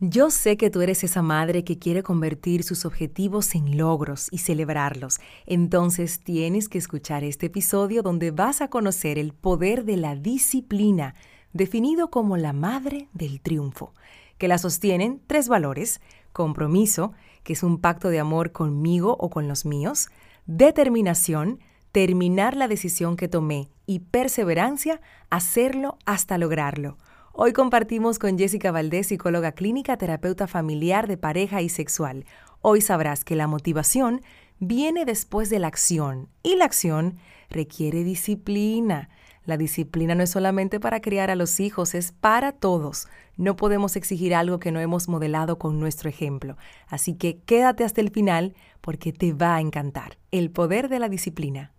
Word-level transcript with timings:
Yo 0.00 0.30
sé 0.30 0.56
que 0.56 0.70
tú 0.70 0.80
eres 0.80 1.02
esa 1.02 1.22
madre 1.22 1.64
que 1.64 1.80
quiere 1.80 2.04
convertir 2.04 2.62
sus 2.62 2.84
objetivos 2.84 3.56
en 3.56 3.76
logros 3.76 4.28
y 4.30 4.38
celebrarlos. 4.38 5.18
Entonces 5.44 6.20
tienes 6.20 6.68
que 6.68 6.78
escuchar 6.78 7.24
este 7.24 7.46
episodio 7.46 8.02
donde 8.02 8.30
vas 8.30 8.60
a 8.60 8.68
conocer 8.68 9.18
el 9.18 9.32
poder 9.32 9.84
de 9.84 9.96
la 9.96 10.14
disciplina, 10.14 11.16
definido 11.52 12.10
como 12.10 12.36
la 12.36 12.52
madre 12.52 13.08
del 13.12 13.40
triunfo, 13.40 13.92
que 14.38 14.46
la 14.46 14.58
sostienen 14.58 15.20
tres 15.26 15.48
valores, 15.48 16.00
compromiso, 16.32 17.12
que 17.42 17.54
es 17.54 17.64
un 17.64 17.80
pacto 17.80 18.08
de 18.08 18.20
amor 18.20 18.52
conmigo 18.52 19.16
o 19.18 19.30
con 19.30 19.48
los 19.48 19.66
míos, 19.66 20.10
determinación, 20.46 21.58
terminar 21.90 22.54
la 22.54 22.68
decisión 22.68 23.16
que 23.16 23.26
tomé 23.26 23.68
y 23.84 23.98
perseverancia, 23.98 25.00
hacerlo 25.28 25.98
hasta 26.06 26.38
lograrlo. 26.38 26.98
Hoy 27.40 27.52
compartimos 27.52 28.18
con 28.18 28.36
Jessica 28.36 28.72
Valdés, 28.72 29.06
psicóloga 29.06 29.52
clínica, 29.52 29.96
terapeuta 29.96 30.48
familiar 30.48 31.06
de 31.06 31.16
pareja 31.16 31.62
y 31.62 31.68
sexual. 31.68 32.24
Hoy 32.62 32.80
sabrás 32.80 33.22
que 33.22 33.36
la 33.36 33.46
motivación 33.46 34.22
viene 34.58 35.04
después 35.04 35.48
de 35.48 35.60
la 35.60 35.68
acción 35.68 36.28
y 36.42 36.56
la 36.56 36.64
acción 36.64 37.18
requiere 37.48 38.02
disciplina. 38.02 39.08
La 39.44 39.56
disciplina 39.56 40.16
no 40.16 40.24
es 40.24 40.30
solamente 40.30 40.80
para 40.80 41.00
criar 41.00 41.30
a 41.30 41.36
los 41.36 41.60
hijos, 41.60 41.94
es 41.94 42.10
para 42.10 42.50
todos. 42.50 43.06
No 43.36 43.54
podemos 43.54 43.94
exigir 43.94 44.34
algo 44.34 44.58
que 44.58 44.72
no 44.72 44.80
hemos 44.80 45.08
modelado 45.08 45.60
con 45.60 45.78
nuestro 45.78 46.10
ejemplo. 46.10 46.56
Así 46.88 47.14
que 47.14 47.38
quédate 47.42 47.84
hasta 47.84 48.00
el 48.00 48.10
final 48.10 48.56
porque 48.80 49.12
te 49.12 49.32
va 49.32 49.54
a 49.54 49.60
encantar. 49.60 50.18
El 50.32 50.50
poder 50.50 50.88
de 50.88 50.98
la 50.98 51.08
disciplina. 51.08 51.72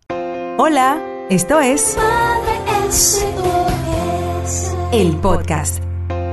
Hola, 0.56 1.26
esto 1.28 1.60
es 1.60 1.98
el 4.92 5.16
podcast. 5.16 5.80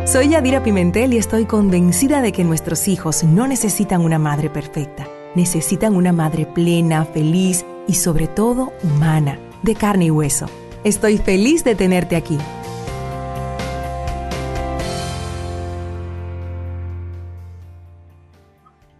Soy 0.05 0.29
Yadira 0.29 0.63
Pimentel 0.63 1.13
y 1.13 1.17
estoy 1.17 1.45
convencida 1.45 2.21
de 2.21 2.31
que 2.31 2.43
nuestros 2.43 2.87
hijos 2.87 3.23
no 3.23 3.47
necesitan 3.47 4.01
una 4.03 4.17
madre 4.17 4.49
perfecta. 4.49 5.07
Necesitan 5.35 5.95
una 5.95 6.13
madre 6.13 6.47
plena, 6.47 7.05
feliz 7.05 7.63
y 7.87 7.93
sobre 7.93 8.27
todo 8.27 8.73
humana, 8.81 9.37
de 9.61 9.75
carne 9.75 10.05
y 10.05 10.11
hueso. 10.11 10.47
Estoy 10.83 11.19
feliz 11.19 11.63
de 11.63 11.75
tenerte 11.75 12.15
aquí. 12.15 12.39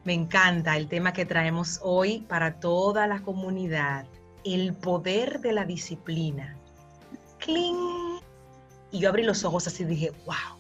Me 0.04 0.14
encanta 0.14 0.78
el 0.78 0.88
tema 0.88 1.12
que 1.12 1.26
traemos 1.26 1.80
hoy 1.82 2.20
para 2.20 2.60
toda 2.60 3.08
la 3.08 3.22
comunidad, 3.22 4.06
el 4.46 4.74
poder 4.74 5.40
de 5.40 5.54
la 5.54 5.66
disciplina. 5.66 6.56
¡Cling! 7.40 8.07
Y 8.92 9.00
yo 9.00 9.10
abrí 9.10 9.24
los 9.24 9.44
ojos 9.44 9.68
así 9.68 9.84
y 9.84 9.88
dije, 9.88 10.12
wow, 10.26 10.60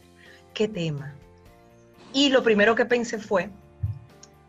qué 0.53 0.67
tema. 0.67 1.13
Y 2.13 2.29
lo 2.29 2.43
primero 2.43 2.75
que 2.75 2.85
pensé 2.85 3.19
fue, 3.19 3.49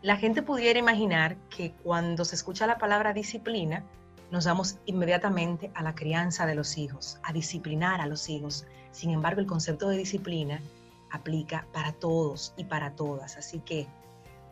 la 0.01 0.17
gente 0.17 0.41
pudiera 0.41 0.79
imaginar 0.79 1.35
que 1.49 1.71
cuando 1.83 2.25
se 2.25 2.35
escucha 2.35 2.67
la 2.67 2.77
palabra 2.77 3.13
disciplina, 3.13 3.83
nos 4.31 4.45
damos 4.45 4.77
inmediatamente 4.85 5.71
a 5.73 5.83
la 5.83 5.95
crianza 5.95 6.45
de 6.45 6.55
los 6.55 6.77
hijos, 6.77 7.19
a 7.23 7.33
disciplinar 7.33 7.99
a 7.99 8.07
los 8.07 8.29
hijos. 8.29 8.65
Sin 8.91 9.11
embargo, 9.11 9.41
el 9.41 9.47
concepto 9.47 9.89
de 9.89 9.97
disciplina 9.97 10.61
aplica 11.11 11.65
para 11.73 11.91
todos 11.93 12.53
y 12.55 12.65
para 12.65 12.91
todas. 12.91 13.37
Así 13.37 13.59
que 13.59 13.87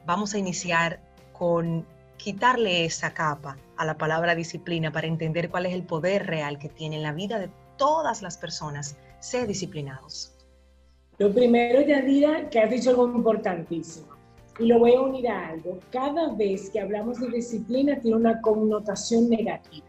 vamos 0.05 0.33
a 0.33 0.39
iniciar 0.39 0.99
con 1.33 1.85
quitarle 2.17 2.85
esa 2.85 3.13
capa 3.13 3.57
a 3.77 3.85
la 3.85 3.97
palabra 3.97 4.35
disciplina 4.35 4.91
para 4.91 5.07
entender 5.07 5.49
cuál 5.49 5.67
es 5.67 5.73
el 5.73 5.83
poder 5.83 6.25
real 6.25 6.57
que 6.57 6.69
tiene 6.69 6.95
en 6.95 7.03
la 7.03 7.13
vida 7.13 7.37
de 7.37 7.49
todas 7.77 8.23
las 8.23 8.37
personas 8.37 8.95
ser 9.19 9.47
disciplinados? 9.47 10.33
Lo 11.17 11.33
primero, 11.33 11.81
Yadira, 11.81 12.49
que 12.49 12.59
has 12.59 12.69
dicho 12.69 12.91
algo 12.91 13.07
importantísimo. 13.07 14.07
Y 14.59 14.65
lo 14.65 14.79
voy 14.79 14.93
a 14.93 15.01
unir 15.01 15.27
a 15.27 15.49
algo. 15.49 15.79
Cada 15.91 16.33
vez 16.33 16.69
que 16.69 16.79
hablamos 16.79 17.19
de 17.19 17.29
disciplina 17.29 17.99
tiene 17.99 18.17
una 18.17 18.41
connotación 18.41 19.29
negativa. 19.29 19.85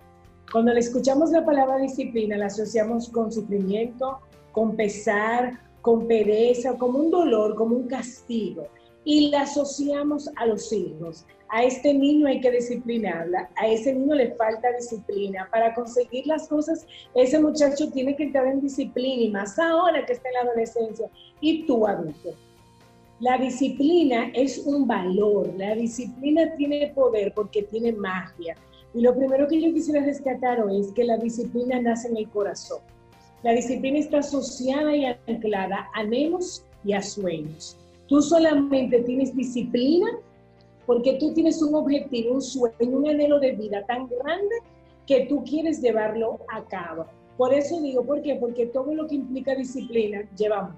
Cuando 0.50 0.72
le 0.72 0.80
escuchamos 0.80 1.30
la 1.30 1.44
palabra 1.44 1.78
disciplina, 1.78 2.36
la 2.36 2.46
asociamos 2.46 3.08
con 3.10 3.30
sufrimiento, 3.30 4.20
con 4.52 4.76
pesar, 4.76 5.60
con 5.82 6.06
pereza, 6.06 6.76
como 6.76 6.98
un 6.98 7.10
dolor, 7.10 7.54
como 7.54 7.76
un 7.76 7.86
castigo. 7.86 8.66
Y 9.08 9.30
la 9.30 9.40
asociamos 9.42 10.28
a 10.36 10.44
los 10.44 10.70
hijos 10.70 11.24
a 11.50 11.62
este 11.62 11.94
niño 11.94 12.26
hay 12.26 12.40
que 12.40 12.50
disciplinarla, 12.50 13.48
a 13.56 13.66
ese 13.68 13.94
niño 13.94 14.14
le 14.14 14.34
falta 14.34 14.70
disciplina. 14.72 15.48
Para 15.50 15.74
conseguir 15.74 16.26
las 16.26 16.48
cosas, 16.48 16.86
ese 17.14 17.38
muchacho 17.38 17.90
tiene 17.90 18.14
que 18.16 18.24
entrar 18.24 18.46
en 18.46 18.60
disciplina 18.60 19.22
y 19.22 19.30
más 19.30 19.58
ahora 19.58 20.04
que 20.04 20.12
está 20.12 20.28
en 20.28 20.34
la 20.34 20.40
adolescencia. 20.50 21.08
Y 21.40 21.66
tú, 21.66 21.86
adulto. 21.86 22.34
La 23.20 23.38
disciplina 23.38 24.30
es 24.34 24.58
un 24.58 24.86
valor, 24.86 25.52
la 25.56 25.74
disciplina 25.74 26.54
tiene 26.56 26.92
poder 26.94 27.32
porque 27.34 27.62
tiene 27.62 27.92
magia. 27.92 28.54
Y 28.94 29.00
lo 29.00 29.14
primero 29.14 29.48
que 29.48 29.60
yo 29.60 29.72
quisiera 29.72 30.04
rescatar 30.04 30.62
hoy 30.62 30.80
es 30.80 30.92
que 30.92 31.04
la 31.04 31.16
disciplina 31.16 31.80
nace 31.80 32.08
en 32.08 32.18
el 32.18 32.28
corazón. 32.28 32.80
La 33.42 33.52
disciplina 33.52 33.98
está 33.98 34.18
asociada 34.18 34.94
y 34.94 35.04
anclada 35.04 35.88
a 35.94 36.00
anhelos 36.00 36.64
y 36.84 36.92
a 36.92 37.02
sueños. 37.02 37.76
Tú 38.08 38.22
solamente 38.22 39.02
tienes 39.02 39.36
disciplina 39.36 40.08
porque 40.86 41.18
tú 41.20 41.34
tienes 41.34 41.60
un 41.62 41.74
objetivo, 41.74 42.34
un 42.34 42.40
sueño, 42.40 42.74
un 42.80 43.06
anhelo 43.06 43.38
de 43.38 43.52
vida 43.52 43.84
tan 43.86 44.08
grande 44.08 44.56
que 45.06 45.26
tú 45.26 45.44
quieres 45.44 45.82
llevarlo 45.82 46.40
a 46.48 46.64
cabo. 46.64 47.04
Por 47.36 47.52
eso 47.52 47.80
digo, 47.80 48.04
¿por 48.04 48.22
qué? 48.22 48.36
Porque 48.36 48.66
todo 48.66 48.94
lo 48.94 49.06
que 49.06 49.16
implica 49.16 49.54
disciplina 49.54 50.28
lleva 50.36 50.58
amor. 50.58 50.76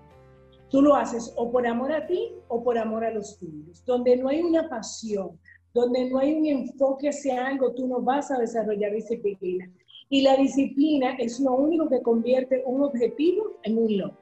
Tú 0.68 0.82
lo 0.82 0.94
haces 0.94 1.32
o 1.36 1.50
por 1.50 1.66
amor 1.66 1.92
a 1.92 2.06
ti 2.06 2.32
o 2.48 2.62
por 2.62 2.76
amor 2.78 3.04
a 3.04 3.12
los 3.12 3.38
tuyos. 3.38 3.84
Donde 3.86 4.16
no 4.16 4.28
hay 4.28 4.42
una 4.42 4.68
pasión, 4.68 5.38
donde 5.72 6.10
no 6.10 6.18
hay 6.18 6.34
un 6.34 6.46
enfoque 6.46 7.08
hacia 7.08 7.46
algo, 7.46 7.72
tú 7.72 7.86
no 7.86 8.00
vas 8.00 8.30
a 8.30 8.38
desarrollar 8.38 8.92
disciplina. 8.92 9.70
Y 10.08 10.22
la 10.22 10.36
disciplina 10.36 11.14
es 11.18 11.38
lo 11.40 11.54
único 11.54 11.88
que 11.88 12.02
convierte 12.02 12.62
un 12.66 12.82
objetivo 12.82 13.58
en 13.62 13.78
un 13.78 13.96
logro. 13.96 14.19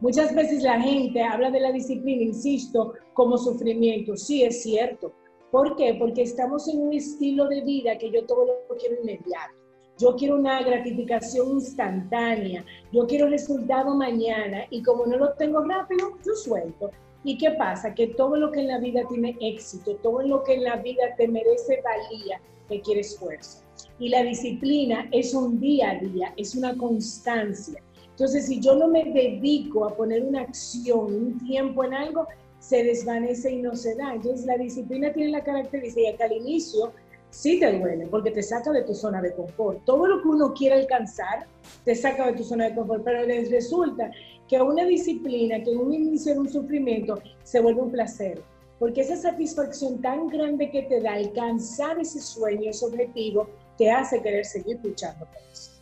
Muchas 0.00 0.34
veces 0.34 0.62
la 0.62 0.80
gente 0.80 1.22
habla 1.22 1.50
de 1.50 1.60
la 1.60 1.72
disciplina, 1.72 2.22
insisto, 2.22 2.94
como 3.14 3.36
sufrimiento. 3.38 4.16
Sí, 4.16 4.42
es 4.42 4.62
cierto. 4.62 5.12
¿Por 5.50 5.76
qué? 5.76 5.96
Porque 5.98 6.22
estamos 6.22 6.68
en 6.68 6.80
un 6.80 6.92
estilo 6.92 7.48
de 7.48 7.62
vida 7.62 7.96
que 7.96 8.10
yo 8.10 8.26
todo 8.26 8.44
lo 8.46 8.76
quiero 8.76 9.00
inmediato. 9.02 9.54
Yo 9.98 10.14
quiero 10.14 10.36
una 10.36 10.62
gratificación 10.62 11.54
instantánea. 11.54 12.64
Yo 12.92 13.06
quiero 13.06 13.28
resultado 13.28 13.94
mañana 13.94 14.64
y 14.70 14.82
como 14.82 15.06
no 15.06 15.16
lo 15.16 15.32
tengo 15.32 15.64
rápido, 15.64 16.10
yo 16.24 16.34
suelto. 16.34 16.90
¿Y 17.24 17.36
qué 17.36 17.50
pasa? 17.52 17.94
Que 17.94 18.08
todo 18.08 18.36
lo 18.36 18.52
que 18.52 18.60
en 18.60 18.68
la 18.68 18.78
vida 18.78 19.02
tiene 19.08 19.36
éxito, 19.40 19.96
todo 19.96 20.22
lo 20.22 20.44
que 20.44 20.54
en 20.54 20.64
la 20.64 20.76
vida 20.76 21.02
te 21.16 21.26
merece 21.26 21.82
valía, 21.82 22.40
requiere 22.68 23.00
esfuerzo. 23.00 23.62
Y 23.98 24.08
la 24.08 24.22
disciplina 24.22 25.08
es 25.10 25.34
un 25.34 25.58
día 25.58 25.90
a 25.90 25.94
día, 25.98 26.32
es 26.36 26.54
una 26.54 26.76
constancia. 26.76 27.82
Entonces, 28.18 28.46
si 28.46 28.58
yo 28.58 28.74
no 28.74 28.88
me 28.88 29.04
dedico 29.04 29.84
a 29.84 29.94
poner 29.94 30.24
una 30.24 30.40
acción, 30.40 31.14
un 31.14 31.38
tiempo 31.38 31.84
en 31.84 31.94
algo, 31.94 32.26
se 32.58 32.82
desvanece 32.82 33.52
y 33.52 33.62
no 33.62 33.76
se 33.76 33.94
da. 33.94 34.12
Entonces, 34.12 34.44
la 34.44 34.58
disciplina 34.58 35.12
tiene 35.12 35.30
la 35.30 35.44
característica 35.44 36.16
que 36.16 36.24
al 36.24 36.32
inicio 36.32 36.92
sí 37.30 37.60
te 37.60 37.78
duele, 37.78 38.08
porque 38.08 38.32
te 38.32 38.42
saca 38.42 38.72
de 38.72 38.82
tu 38.82 38.92
zona 38.92 39.22
de 39.22 39.32
confort. 39.34 39.84
Todo 39.84 40.08
lo 40.08 40.20
que 40.20 40.26
uno 40.30 40.52
quiere 40.52 40.74
alcanzar, 40.74 41.46
te 41.84 41.94
saca 41.94 42.26
de 42.26 42.32
tu 42.32 42.42
zona 42.42 42.70
de 42.70 42.74
confort, 42.74 43.04
pero 43.04 43.22
les 43.22 43.52
resulta 43.52 44.10
que 44.48 44.60
una 44.60 44.84
disciplina, 44.84 45.62
que 45.62 45.76
un 45.76 45.94
inicio 45.94 46.32
era 46.32 46.40
un 46.40 46.48
sufrimiento, 46.48 47.22
se 47.44 47.60
vuelve 47.60 47.82
un 47.82 47.92
placer. 47.92 48.42
Porque 48.80 49.02
esa 49.02 49.14
satisfacción 49.14 50.02
tan 50.02 50.26
grande 50.26 50.72
que 50.72 50.82
te 50.82 51.00
da 51.00 51.12
alcanzar 51.12 52.00
ese 52.00 52.20
sueño, 52.20 52.68
ese 52.68 52.84
objetivo, 52.84 53.48
te 53.76 53.92
hace 53.92 54.20
querer 54.20 54.44
seguir 54.44 54.80
luchando 54.82 55.24
por 55.24 55.36
eso 55.52 55.77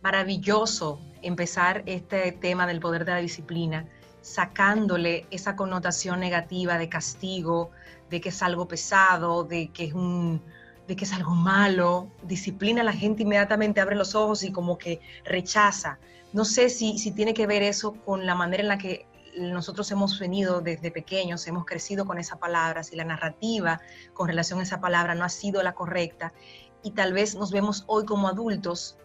maravilloso 0.00 1.00
empezar 1.22 1.82
este 1.86 2.32
tema 2.32 2.66
del 2.66 2.80
poder 2.80 3.04
de 3.04 3.12
la 3.12 3.18
disciplina, 3.18 3.86
sacándole 4.22 5.26
esa 5.30 5.56
connotación 5.56 6.20
negativa 6.20 6.78
de 6.78 6.88
castigo, 6.88 7.70
de 8.08 8.20
que 8.20 8.30
es 8.30 8.42
algo 8.42 8.66
pesado, 8.66 9.44
de 9.44 9.68
que 9.68 9.84
es 9.84 9.94
un 9.94 10.42
de 10.88 10.96
que 10.96 11.04
es 11.04 11.12
algo 11.12 11.36
malo, 11.36 12.10
disciplina, 12.24 12.82
la 12.82 12.92
gente 12.92 13.22
inmediatamente 13.22 13.80
abre 13.80 13.94
los 13.94 14.16
ojos 14.16 14.42
y 14.42 14.50
como 14.50 14.76
que 14.76 15.00
rechaza. 15.24 16.00
No 16.32 16.44
sé 16.44 16.68
si, 16.68 16.98
si 16.98 17.12
tiene 17.12 17.32
que 17.32 17.46
ver 17.46 17.62
eso 17.62 17.92
con 17.92 18.26
la 18.26 18.34
manera 18.34 18.62
en 18.64 18.68
la 18.68 18.78
que 18.78 19.06
nosotros 19.38 19.88
hemos 19.92 20.18
venido 20.18 20.60
desde 20.60 20.90
pequeños, 20.90 21.46
hemos 21.46 21.64
crecido 21.64 22.06
con 22.06 22.18
esa 22.18 22.40
palabra, 22.40 22.82
si 22.82 22.96
la 22.96 23.04
narrativa 23.04 23.80
con 24.14 24.26
relación 24.26 24.58
a 24.58 24.64
esa 24.64 24.80
palabra 24.80 25.14
no 25.14 25.24
ha 25.24 25.28
sido 25.28 25.62
la 25.62 25.74
correcta 25.74 26.32
y 26.82 26.90
tal 26.90 27.12
vez 27.12 27.36
nos 27.36 27.52
vemos 27.52 27.84
hoy 27.86 28.04
como 28.04 28.26
adultos 28.26 28.96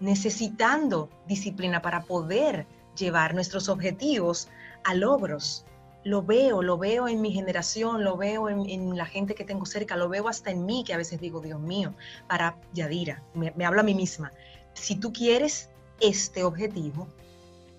necesitando 0.00 1.08
disciplina 1.26 1.82
para 1.82 2.02
poder 2.02 2.66
llevar 2.96 3.34
nuestros 3.34 3.68
objetivos 3.68 4.48
a 4.84 4.94
logros. 4.94 5.64
Lo 6.04 6.22
veo, 6.22 6.62
lo 6.62 6.76
veo 6.76 7.08
en 7.08 7.22
mi 7.22 7.32
generación, 7.32 8.04
lo 8.04 8.16
veo 8.16 8.48
en, 8.50 8.96
la 8.96 9.06
gente 9.06 9.34
que 9.34 9.44
tengo 9.44 9.64
cerca, 9.64 9.96
lo 9.96 10.08
veo 10.08 10.28
hasta 10.28 10.50
en 10.50 10.66
mí, 10.66 10.84
que 10.86 10.92
a 10.92 10.98
veces 10.98 11.20
digo, 11.20 11.40
Dios 11.40 11.60
mío, 11.60 11.94
para 12.28 12.58
Yadira, 12.74 13.22
me, 13.32 13.52
me 13.56 13.64
hablo 13.64 13.80
a 13.80 13.84
mí 13.84 13.94
misma. 13.94 14.30
Si 14.74 14.96
tú 14.96 15.12
quieres 15.12 15.70
este 16.00 16.44
objetivo, 16.44 17.08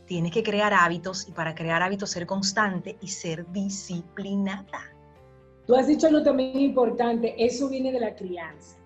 tienes 0.07 0.31
que 0.31 0.41
crear 0.41 0.73
hábitos 0.73 1.27
y 1.27 1.31
para 1.31 1.53
crear 1.53 1.83
hábitos 1.83 2.09
ser 2.09 2.25
constante 2.25 2.97
y 3.01 3.09
ser 3.09 3.51
disciplinada. 3.51 4.91
Tú 5.67 5.75
has 5.75 5.87
dicho 5.87 6.07
algo 6.07 6.23
también 6.23 6.59
importante, 6.59 7.35
eso 7.37 7.69
viene 7.69 7.91
de 7.91 7.99
la 7.99 8.15
crianza. 8.15 8.77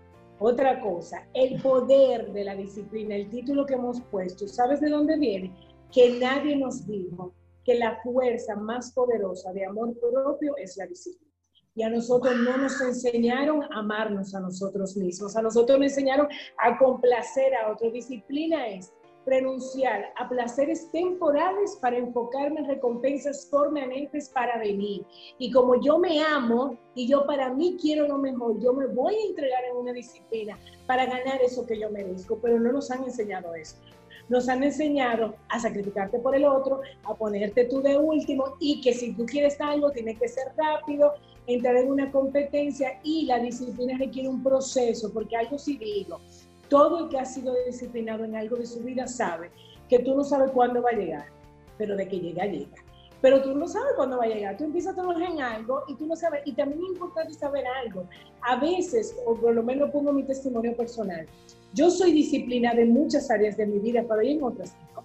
Otra 0.42 0.80
cosa, 0.80 1.28
el 1.34 1.62
poder 1.62 2.32
de 2.32 2.46
la 2.46 2.56
disciplina, 2.56 3.14
el 3.14 3.30
título 3.30 3.66
que 3.66 3.74
hemos 3.74 4.00
puesto, 4.04 4.48
¿sabes 4.48 4.80
de 4.80 4.90
dónde 4.90 5.18
viene? 5.18 5.54
Que 5.92 6.18
nadie 6.18 6.56
nos 6.56 6.88
dijo 6.88 7.34
que 7.66 7.76
la 7.76 8.02
fuerza 8.02 8.56
más 8.56 8.94
poderosa 8.94 9.52
de 9.52 9.66
amor 9.66 9.94
propio 10.00 10.56
es 10.56 10.78
la 10.78 10.88
disciplina. 10.88 11.30
Y 11.76 11.84
a 11.84 11.90
nosotros 11.90 12.36
no 12.38 12.58
nos 12.58 12.80
enseñaron 12.80 13.64
a 13.64 13.80
amarnos 13.80 14.34
a 14.34 14.40
nosotros 14.40 14.96
mismos, 14.96 15.36
a 15.36 15.42
nosotros 15.42 15.78
nos 15.78 15.90
enseñaron 15.90 16.28
a 16.58 16.78
complacer 16.78 17.54
a 17.56 17.72
otro. 17.72 17.92
Disciplina 17.92 18.68
es 18.70 18.94
renunciar 19.30 20.12
a 20.18 20.28
placeres 20.28 20.92
temporales 20.92 21.78
para 21.82 21.98
enfocarme 21.98 22.62
en 22.62 22.68
recompensas 22.68 23.48
permanentes 23.52 24.30
para 24.30 24.58
venir. 24.58 25.06
Y 25.38 25.52
como 25.52 25.80
yo 25.82 26.00
me 26.00 26.20
amo 26.22 26.78
y 26.96 27.08
yo 27.08 27.26
para 27.26 27.54
mí 27.54 27.78
quiero 27.80 28.08
lo 28.08 28.18
mejor, 28.18 28.60
yo 28.60 28.74
me 28.74 28.88
voy 28.88 29.16
a 29.16 29.28
entregar 29.28 29.64
en 29.66 29.78
una 29.78 29.94
disciplina 29.94 30.58
para 30.88 31.06
ganar 31.06 31.42
eso 31.42 31.66
que 31.66 31.80
yo 31.80 31.90
merezco, 31.90 32.40
pero 32.42 32.60
no 32.60 32.72
nos 32.72 32.90
han 32.92 33.04
enseñado 33.04 33.54
eso. 33.54 33.76
Nos 34.28 34.48
han 34.48 34.64
enseñado 34.64 35.36
a 35.48 35.60
sacrificarte 35.60 36.20
por 36.20 36.36
el 36.36 36.46
otro, 36.46 36.82
a 37.04 37.16
ponerte 37.16 37.66
tú 37.66 37.82
de 37.82 37.98
último 37.98 38.56
y 38.60 38.82
que 38.82 38.94
si 38.94 39.14
tú 39.14 39.26
quieres 39.26 39.60
algo 39.62 39.92
tiene 39.92 40.16
que 40.16 40.28
ser 40.28 40.54
rápido, 40.56 41.14
entrar 41.48 41.76
en 41.78 41.90
una 41.90 42.12
competencia 42.12 43.00
y 43.04 43.26
la 43.26 43.40
disciplina 43.40 43.98
requiere 43.98 44.30
un 44.30 44.44
proceso, 44.44 45.12
porque 45.12 45.36
algo 45.36 45.58
sí 45.58 45.78
digo, 45.78 46.20
todo 46.70 47.00
el 47.00 47.10
que 47.10 47.20
ha 47.20 47.26
sido 47.26 47.54
disciplinado 47.66 48.24
en 48.24 48.36
algo 48.36 48.56
de 48.56 48.66
su 48.66 48.80
vida 48.82 49.08
sabe 49.08 49.52
que 49.90 50.00
tú 50.00 50.16
no 50.16 50.24
sabes 50.24 50.52
cuándo 50.52 50.82
va 50.82 50.92
a 50.92 50.96
llegar, 50.96 51.26
pero 51.78 51.96
de 51.96 52.08
que 52.08 52.20
llega, 52.20 52.46
llega. 52.46 52.78
Pero 53.22 53.42
tú 53.42 53.54
no 53.54 53.68
sabes 53.68 53.94
cuándo 53.96 54.18
va 54.18 54.24
a 54.24 54.28
llegar. 54.28 54.56
Tú 54.56 54.64
empiezas 54.64 54.94
a 54.94 54.96
trabajar 54.96 55.24
en 55.24 55.42
algo 55.42 55.84
y 55.88 55.96
tú 55.96 56.06
no 56.06 56.16
sabes. 56.16 56.42
Y 56.46 56.54
también 56.54 56.82
es 56.84 56.90
importante 56.92 57.34
saber 57.34 57.66
algo. 57.84 58.06
A 58.42 58.56
veces, 58.56 59.14
o 59.26 59.36
por 59.36 59.54
lo 59.54 59.62
menos 59.62 59.92
pongo 59.92 60.14
mi 60.14 60.24
testimonio 60.24 60.74
personal, 60.76 61.28
yo 61.74 61.90
soy 61.90 62.14
disciplinada 62.14 62.80
en 62.80 62.94
muchas 62.94 63.30
áreas 63.30 63.58
de 63.58 63.66
mi 63.66 63.80
vida, 63.80 64.06
pero 64.08 64.22
hay 64.22 64.32
en 64.32 64.44
otras 64.44 64.74
no. 64.96 65.04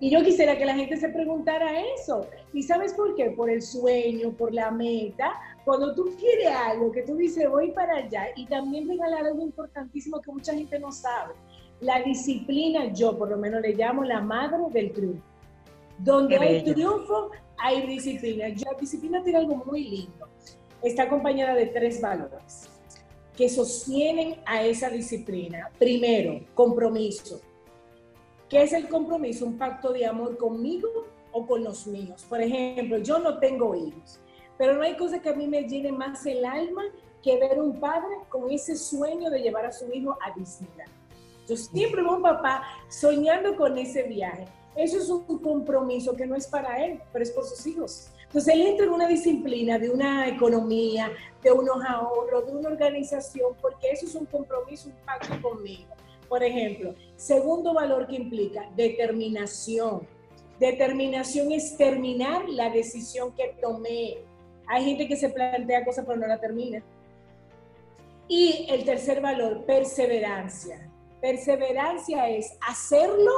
Y 0.00 0.10
yo 0.10 0.22
quisiera 0.24 0.58
que 0.58 0.64
la 0.64 0.74
gente 0.74 0.96
se 0.96 1.08
preguntara 1.08 1.80
eso. 1.94 2.26
¿Y 2.52 2.62
sabes 2.62 2.92
por 2.94 3.14
qué? 3.14 3.30
Por 3.30 3.48
el 3.48 3.62
sueño, 3.62 4.32
por 4.32 4.52
la 4.52 4.70
meta. 4.70 5.32
Cuando 5.64 5.94
tú 5.94 6.14
quieres 6.18 6.48
algo, 6.48 6.90
que 6.90 7.02
tú 7.02 7.16
dices, 7.16 7.48
voy 7.48 7.70
para 7.70 7.96
allá, 7.96 8.26
y 8.36 8.46
también 8.46 8.88
regalar 8.88 9.24
algo 9.26 9.42
importantísimo 9.42 10.20
que 10.20 10.32
mucha 10.32 10.52
gente 10.52 10.78
no 10.78 10.90
sabe. 10.90 11.34
La 11.80 12.02
disciplina, 12.02 12.92
yo 12.92 13.16
por 13.16 13.30
lo 13.30 13.38
menos 13.38 13.62
le 13.62 13.74
llamo 13.74 14.04
la 14.04 14.20
madre 14.20 14.58
del 14.72 14.92
triunfo. 14.92 15.22
Donde 15.98 16.36
hay 16.36 16.64
triunfo, 16.64 17.30
hay 17.56 17.86
disciplina. 17.86 18.48
la 18.48 18.78
disciplina 18.78 19.22
tiene 19.22 19.38
algo 19.38 19.64
muy 19.64 19.84
lindo. 19.84 20.28
Está 20.82 21.04
acompañada 21.04 21.54
de 21.54 21.66
tres 21.66 22.00
valores 22.00 22.68
que 23.36 23.48
sostienen 23.48 24.36
a 24.44 24.62
esa 24.62 24.90
disciplina. 24.90 25.70
Primero, 25.78 26.40
compromiso 26.54 27.40
¿Qué 28.48 28.62
es 28.62 28.72
el 28.72 28.88
compromiso? 28.88 29.46
Un 29.46 29.58
pacto 29.58 29.92
de 29.92 30.06
amor 30.06 30.36
conmigo 30.36 30.88
o 31.32 31.46
con 31.46 31.64
los 31.64 31.86
míos. 31.86 32.24
Por 32.28 32.40
ejemplo, 32.40 32.98
yo 32.98 33.18
no 33.18 33.38
tengo 33.38 33.74
hijos, 33.74 34.20
pero 34.58 34.74
no 34.74 34.82
hay 34.82 34.96
cosa 34.96 35.20
que 35.20 35.30
a 35.30 35.34
mí 35.34 35.46
me 35.46 35.62
llene 35.62 35.92
más 35.92 36.24
el 36.26 36.44
alma 36.44 36.82
que 37.22 37.38
ver 37.38 37.58
un 37.58 37.80
padre 37.80 38.16
con 38.28 38.50
ese 38.50 38.76
sueño 38.76 39.30
de 39.30 39.40
llevar 39.40 39.64
a 39.66 39.72
su 39.72 39.90
hijo 39.90 40.16
a 40.20 40.38
Disneyland. 40.38 40.90
Yo 41.48 41.56
siempre 41.56 42.02
veo 42.02 42.16
un 42.16 42.22
papá 42.22 42.62
soñando 42.88 43.56
con 43.56 43.76
ese 43.78 44.02
viaje. 44.04 44.46
Eso 44.76 44.98
es 44.98 45.08
un 45.08 45.24
compromiso 45.38 46.14
que 46.14 46.26
no 46.26 46.34
es 46.34 46.46
para 46.46 46.84
él, 46.84 47.00
pero 47.12 47.22
es 47.22 47.30
por 47.30 47.44
sus 47.44 47.66
hijos. 47.66 48.10
Entonces 48.26 48.54
él 48.54 48.62
entra 48.62 48.86
en 48.86 48.92
una 48.92 49.06
disciplina 49.06 49.78
de 49.78 49.90
una 49.90 50.28
economía, 50.28 51.10
de 51.42 51.52
unos 51.52 51.82
ahorros, 51.84 52.46
de 52.46 52.52
una 52.52 52.68
organización, 52.70 53.54
porque 53.60 53.90
eso 53.90 54.06
es 54.06 54.14
un 54.14 54.26
compromiso, 54.26 54.88
un 54.88 54.96
pacto 55.06 55.40
conmigo. 55.40 55.94
Por 56.34 56.42
ejemplo, 56.42 56.96
segundo 57.14 57.74
valor 57.74 58.08
que 58.08 58.16
implica 58.16 58.68
determinación. 58.74 60.04
Determinación 60.58 61.52
es 61.52 61.76
terminar 61.76 62.48
la 62.48 62.70
decisión 62.70 63.32
que 63.36 63.56
tomé. 63.62 64.16
Hay 64.66 64.84
gente 64.84 65.06
que 65.06 65.14
se 65.14 65.28
plantea 65.28 65.84
cosas 65.84 66.04
pero 66.04 66.18
no 66.18 66.26
la 66.26 66.40
termina. 66.40 66.82
Y 68.26 68.66
el 68.68 68.84
tercer 68.84 69.20
valor, 69.20 69.64
perseverancia. 69.64 70.90
Perseverancia 71.20 72.28
es 72.28 72.58
hacerlo 72.68 73.30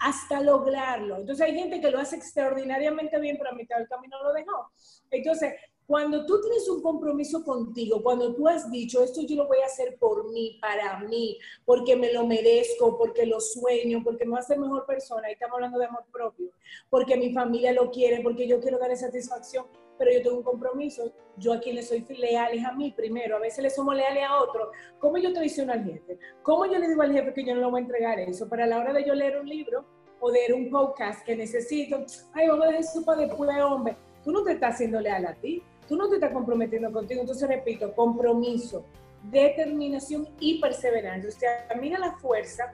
hasta 0.00 0.40
lograrlo. 0.40 1.18
Entonces 1.18 1.46
hay 1.46 1.54
gente 1.54 1.80
que 1.80 1.92
lo 1.92 2.00
hace 2.00 2.16
extraordinariamente 2.16 3.20
bien, 3.20 3.36
pero 3.38 3.50
a 3.50 3.54
mitad 3.54 3.78
del 3.78 3.86
camino 3.86 4.20
lo 4.20 4.32
dejó. 4.32 4.68
Entonces, 5.12 5.54
cuando 5.86 6.24
tú 6.24 6.40
tienes 6.40 6.68
un 6.68 6.82
compromiso 6.82 7.44
contigo, 7.44 8.02
cuando 8.02 8.34
tú 8.34 8.48
has 8.48 8.70
dicho, 8.70 9.02
esto 9.02 9.22
yo 9.22 9.36
lo 9.36 9.46
voy 9.46 9.58
a 9.58 9.66
hacer 9.66 9.96
por 9.98 10.30
mí, 10.32 10.58
para 10.60 11.00
mí, 11.00 11.38
porque 11.64 11.96
me 11.96 12.12
lo 12.12 12.26
merezco, 12.26 12.96
porque 12.96 13.26
lo 13.26 13.40
sueño, 13.40 14.00
porque 14.04 14.24
me 14.24 14.32
va 14.32 14.38
a 14.38 14.40
hacer 14.40 14.58
mejor 14.58 14.86
persona, 14.86 15.26
ahí 15.26 15.34
estamos 15.34 15.56
hablando 15.56 15.78
de 15.78 15.86
amor 15.86 16.04
propio, 16.12 16.50
porque 16.88 17.16
mi 17.16 17.32
familia 17.32 17.72
lo 17.72 17.90
quiere, 17.90 18.22
porque 18.22 18.46
yo 18.46 18.60
quiero 18.60 18.78
darle 18.78 18.96
satisfacción, 18.96 19.66
pero 19.98 20.12
yo 20.12 20.22
tengo 20.22 20.38
un 20.38 20.42
compromiso, 20.42 21.12
yo 21.36 21.52
a 21.52 21.60
quien 21.60 21.76
le 21.76 21.82
soy 21.82 22.04
leal 22.08 22.54
es 22.54 22.64
a 22.64 22.72
mí 22.72 22.92
primero, 22.92 23.36
a 23.36 23.40
veces 23.40 23.62
le 23.62 23.70
somos 23.70 23.94
leales 23.94 24.24
a 24.24 24.40
otro. 24.40 24.72
¿Cómo 24.98 25.18
yo 25.18 25.32
traiciono 25.32 25.72
al 25.72 25.84
jefe? 25.84 26.18
¿Cómo 26.42 26.66
yo 26.66 26.78
le 26.78 26.88
digo 26.88 27.02
al 27.02 27.12
jefe 27.12 27.32
que 27.32 27.44
yo 27.44 27.54
no 27.54 27.60
le 27.60 27.66
voy 27.66 27.80
a 27.80 27.84
entregar 27.84 28.18
eso? 28.18 28.48
Para 28.48 28.66
la 28.66 28.78
hora 28.78 28.92
de 28.92 29.04
yo 29.04 29.14
leer 29.14 29.38
un 29.38 29.48
libro 29.48 29.84
o 30.20 30.30
leer 30.30 30.54
un 30.54 30.70
podcast 30.70 31.24
que 31.24 31.36
necesito, 31.36 32.04
ay, 32.32 32.48
vamos 32.48 32.64
a 32.64 32.68
dejar 32.68 32.80
eso 32.80 33.04
para 33.04 33.20
después, 33.22 33.50
hombre. 33.62 33.96
Tú 34.24 34.30
no 34.30 34.42
te 34.42 34.52
estás 34.52 34.74
haciendo 34.74 35.00
leal 35.00 35.26
a 35.26 35.34
ti, 35.34 35.62
tú 35.92 35.98
no 35.98 36.08
te 36.08 36.14
estás 36.14 36.32
comprometiendo 36.32 36.90
contigo. 36.90 37.20
Entonces, 37.20 37.46
repito, 37.46 37.94
compromiso, 37.94 38.82
determinación 39.24 40.26
y 40.40 40.58
perseverancia. 40.58 41.28
O 41.28 41.32
sea, 41.32 41.78
mira 41.78 41.98
la 41.98 42.12
fuerza 42.12 42.72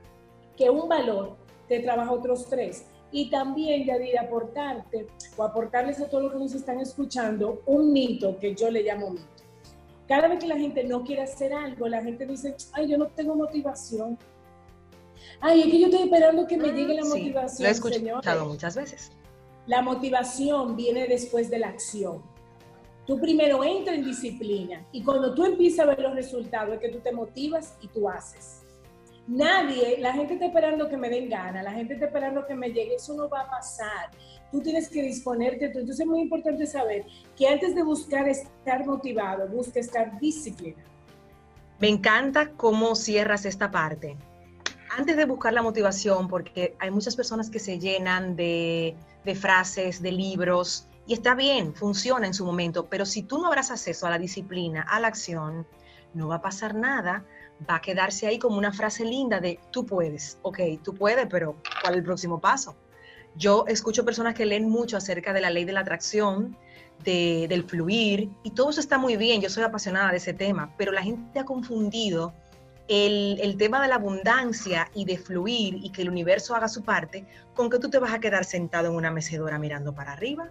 que 0.57 0.71
un 0.71 0.89
valor 0.89 1.37
te 1.67 1.81
trabaja 1.81 2.13
otros 2.13 2.49
tres. 2.49 2.85
Y 3.11 3.29
también, 3.29 3.85
Yadir, 3.85 4.21
aportarte 4.21 5.09
o 5.37 5.43
aportarles 5.43 6.01
a 6.01 6.09
todos 6.09 6.23
los 6.23 6.33
que 6.33 6.39
nos 6.39 6.55
están 6.55 6.79
escuchando 6.79 7.61
un 7.67 7.93
mito 7.93 8.39
que 8.39 8.55
yo 8.55 8.71
le 8.71 8.85
llamo 8.85 9.11
mito. 9.11 9.27
Cada 10.07 10.29
vez 10.29 10.39
que 10.39 10.47
la 10.47 10.57
gente 10.57 10.85
no 10.85 11.03
quiere 11.03 11.23
hacer 11.23 11.53
algo, 11.53 11.89
la 11.89 12.01
gente 12.01 12.25
dice, 12.25 12.55
ay, 12.73 12.87
yo 12.87 12.99
no 12.99 13.09
tengo 13.09 13.35
motivación. 13.35 14.17
Ay, 15.41 15.63
es 15.63 15.67
que 15.73 15.81
yo 15.81 15.87
estoy 15.87 16.03
esperando 16.03 16.47
que 16.47 16.57
me 16.57 16.69
llegue 16.69 16.95
la 16.95 17.05
motivación. 17.05 17.49
Sí, 17.49 17.63
lo 17.65 17.69
he 17.69 17.73
escuchado 17.73 18.47
muchas 18.47 18.77
veces. 18.77 19.11
La 19.67 19.83
motivación 19.83 20.77
viene 20.77 21.09
después 21.09 21.51
de 21.51 21.59
la 21.59 21.67
acción. 21.67 22.38
Tú 23.09 23.19
primero 23.19 23.65
entra 23.65 23.95
en 23.95 24.05
disciplina 24.05 24.87
y 24.93 25.03
cuando 25.03 25.35
tú 25.35 25.47
empiezas 25.47 25.87
a 25.87 25.89
ver 25.89 26.01
los 26.01 26.15
resultados 26.15 26.75
es 26.75 26.79
que 26.79 26.91
tú 26.91 26.99
te 26.99 27.11
motivas 27.11 27.75
y 27.81 27.89
tú 27.89 28.07
haces. 28.07 28.67
Nadie, 29.27 29.97
la 29.99 30.13
gente 30.13 30.35
está 30.35 30.45
esperando 30.45 30.91
que 30.91 30.99
me 30.99 31.09
den 31.09 31.31
ganas, 31.31 31.65
la 31.65 31.73
gente 31.73 31.95
está 31.95 32.05
esperando 32.05 32.47
que 32.47 32.55
me 32.55 32.69
llegue, 32.69 32.97
eso 32.97 33.15
no 33.15 33.27
va 33.31 33.41
a 33.41 33.51
pasar. 33.51 34.11
Tú 34.53 34.61
tienes 34.61 34.91
que 34.91 35.01
disponerte. 35.01 35.65
Entonces 35.65 36.01
es 36.01 36.07
muy 36.07 36.21
importante 36.21 36.67
saber 36.67 37.07
que 37.35 37.49
antes 37.49 37.75
de 37.75 37.83
buscar 37.83 38.29
estar 38.29 38.85
motivado, 38.85 39.49
busca 39.49 39.81
estar 39.81 40.21
disciplinado. 40.21 40.91
Me 41.79 41.89
encanta 41.89 42.51
cómo 42.59 42.95
cierras 42.95 43.47
esta 43.47 43.71
parte. 43.71 44.19
Antes 44.99 45.17
de 45.17 45.25
buscar 45.25 45.55
la 45.55 45.63
motivación, 45.63 46.29
porque 46.29 46.75
hay 46.79 46.91
muchas 46.91 47.17
personas 47.17 47.49
que 47.49 47.59
se 47.59 47.79
llenan 47.79 48.37
de, 48.37 48.95
de 49.25 49.35
frases, 49.35 50.03
de 50.03 50.13
libros, 50.13 50.88
y 51.09 51.15
está 51.15 51.35
bien, 51.35 51.75
funciona 51.75 52.27
en 52.27 52.35
su 52.35 52.45
momento, 52.45 52.87
pero 52.87 53.07
si 53.07 53.23
tú 53.23 53.39
no 53.39 53.47
habrás 53.47 53.71
acceso 53.71 54.07
a 54.07 54.11
la 54.11 54.19
disciplina, 54.19 54.83
a 54.83 55.01
la 55.01 55.09
acción, 55.09 55.67
no 56.13 56.29
va 56.29 56.37
a 56.37 56.43
pasar 56.43 56.75
nada, 56.75 57.25
va 57.69 57.77
a 57.77 57.81
quedarse 57.81 58.27
ahí 58.27 58.39
como 58.39 58.59
una 58.59 58.75
frase 58.75 59.07
linda 59.07 59.41
de 59.41 59.59
tú 59.71 59.87
puedes, 59.87 60.39
ok, 60.43 60.61
tú 60.85 60.95
puedes, 60.95 61.27
pero 61.27 61.57
¿cuál 61.81 61.95
es 61.95 61.99
el 62.01 62.05
próximo 62.05 62.43
paso? 62.43 62.77
Yo 63.37 63.65
escucho 63.69 64.05
personas 64.05 64.35
que 64.35 64.45
leen 64.45 64.69
mucho 64.69 64.99
acerca 64.99 65.33
de 65.33 65.41
la 65.41 65.49
ley 65.49 65.65
de 65.65 65.73
la 65.73 65.81
atracción, 65.81 66.59
del 67.03 67.65
fluir, 67.65 68.29
y 68.43 68.51
todo 68.51 68.69
eso 68.69 68.81
está 68.81 68.99
muy 68.99 69.17
bien, 69.17 69.41
yo 69.41 69.49
soy 69.49 69.63
apasionada 69.63 70.11
de 70.11 70.19
ese 70.19 70.35
tema, 70.35 70.75
pero 70.77 70.93
la 70.93 71.03
gente 71.03 71.39
ha 71.39 71.45
confundido 71.47 72.35
el, 72.87 73.39
el, 73.41 73.57
tema 73.57 73.81
de 73.81 73.89
la 73.89 73.95
abundancia 73.95 74.91
y 74.95 75.07
de 75.07 75.17
fluir 75.17 75.79
y 75.83 75.91
que 75.91 76.03
el 76.03 76.11
universo 76.11 76.55
haga 76.55 76.69
su 76.69 76.83
parte 76.83 77.25
con 77.55 77.71
que 77.71 77.79
tú 77.79 77.89
te 77.89 77.99
vas 77.99 78.13
a 78.13 78.19
quedar 78.19 78.45
sentado 78.45 78.89
en 78.89 78.95
una 78.95 79.11
mecedora 79.11 79.59
mirando 79.59 79.95
para 79.95 80.13
arriba. 80.13 80.51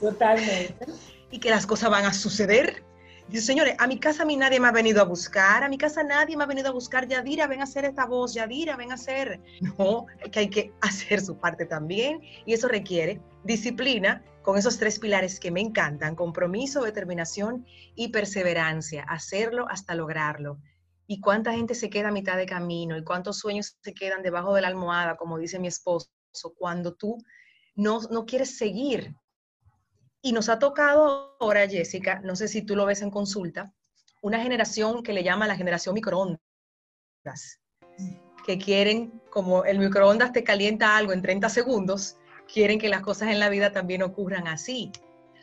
Totalmente. 0.00 0.86
Y 1.30 1.40
que 1.40 1.50
las 1.50 1.66
cosas 1.66 1.90
van 1.90 2.06
a 2.06 2.14
suceder. 2.14 2.82
Dice, 3.28 3.44
señores, 3.44 3.74
a 3.78 3.86
mi 3.86 4.00
casa 4.00 4.22
a 4.22 4.24
mí 4.24 4.34
nadie 4.34 4.58
me 4.58 4.68
ha 4.68 4.72
venido 4.72 5.02
a 5.02 5.04
buscar, 5.04 5.62
a 5.62 5.68
mi 5.68 5.76
casa 5.76 6.02
nadie 6.02 6.38
me 6.38 6.44
ha 6.44 6.46
venido 6.46 6.70
a 6.70 6.72
buscar, 6.72 7.06
Yadira, 7.06 7.46
ven 7.46 7.60
a 7.60 7.64
hacer 7.64 7.84
esta 7.84 8.06
voz, 8.06 8.32
Yadira, 8.32 8.76
ven 8.76 8.92
a 8.92 8.94
hacer. 8.94 9.38
No, 9.60 10.06
es 10.24 10.30
que 10.30 10.38
hay 10.38 10.48
que 10.48 10.72
hacer 10.80 11.20
su 11.20 11.36
parte 11.36 11.66
también 11.66 12.22
y 12.46 12.54
eso 12.54 12.66
requiere 12.66 13.20
disciplina 13.44 14.24
con 14.40 14.56
esos 14.56 14.78
tres 14.78 14.98
pilares 14.98 15.38
que 15.38 15.50
me 15.50 15.60
encantan, 15.60 16.14
compromiso, 16.14 16.80
determinación 16.82 17.66
y 17.94 18.08
perseverancia, 18.08 19.02
hacerlo 19.02 19.66
hasta 19.68 19.94
lograrlo. 19.94 20.58
¿Y 21.06 21.20
cuánta 21.20 21.52
gente 21.52 21.74
se 21.74 21.90
queda 21.90 22.08
a 22.08 22.12
mitad 22.12 22.38
de 22.38 22.46
camino? 22.46 22.96
¿Y 22.96 23.04
cuántos 23.04 23.38
sueños 23.38 23.76
se 23.82 23.92
quedan 23.92 24.22
debajo 24.22 24.54
de 24.54 24.62
la 24.62 24.68
almohada, 24.68 25.18
como 25.18 25.36
dice 25.36 25.58
mi 25.58 25.68
esposo? 25.68 26.08
cuando 26.56 26.94
tú 26.94 27.18
no, 27.74 28.00
no 28.10 28.26
quieres 28.26 28.56
seguir. 28.56 29.14
Y 30.22 30.32
nos 30.32 30.48
ha 30.48 30.58
tocado 30.58 31.36
ahora, 31.38 31.68
Jessica, 31.68 32.20
no 32.24 32.34
sé 32.34 32.48
si 32.48 32.62
tú 32.62 32.74
lo 32.74 32.86
ves 32.86 33.02
en 33.02 33.10
consulta, 33.10 33.72
una 34.20 34.40
generación 34.40 35.02
que 35.02 35.12
le 35.12 35.22
llama 35.22 35.46
la 35.46 35.56
generación 35.56 35.94
microondas, 35.94 36.40
que 38.44 38.58
quieren, 38.58 39.22
como 39.30 39.64
el 39.64 39.78
microondas 39.78 40.32
te 40.32 40.42
calienta 40.42 40.96
algo 40.96 41.12
en 41.12 41.22
30 41.22 41.48
segundos, 41.48 42.16
quieren 42.52 42.78
que 42.78 42.88
las 42.88 43.02
cosas 43.02 43.30
en 43.30 43.38
la 43.38 43.48
vida 43.48 43.72
también 43.72 44.02
ocurran 44.02 44.48
así, 44.48 44.90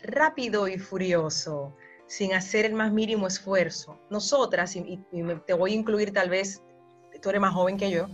rápido 0.03 0.67
y 0.67 0.77
furioso, 0.77 1.75
sin 2.07 2.33
hacer 2.33 2.65
el 2.65 2.73
más 2.73 2.91
mínimo 2.91 3.27
esfuerzo. 3.27 3.99
Nosotras, 4.09 4.75
y, 4.75 4.99
te 5.45 5.53
voy 5.53 5.71
a 5.71 5.75
incluir 5.75 6.11
tal 6.11 6.29
vez, 6.29 6.61
tú 7.21 7.29
eres 7.29 7.41
más 7.41 7.53
joven 7.53 7.77
que 7.77 7.91
yo, 7.91 8.07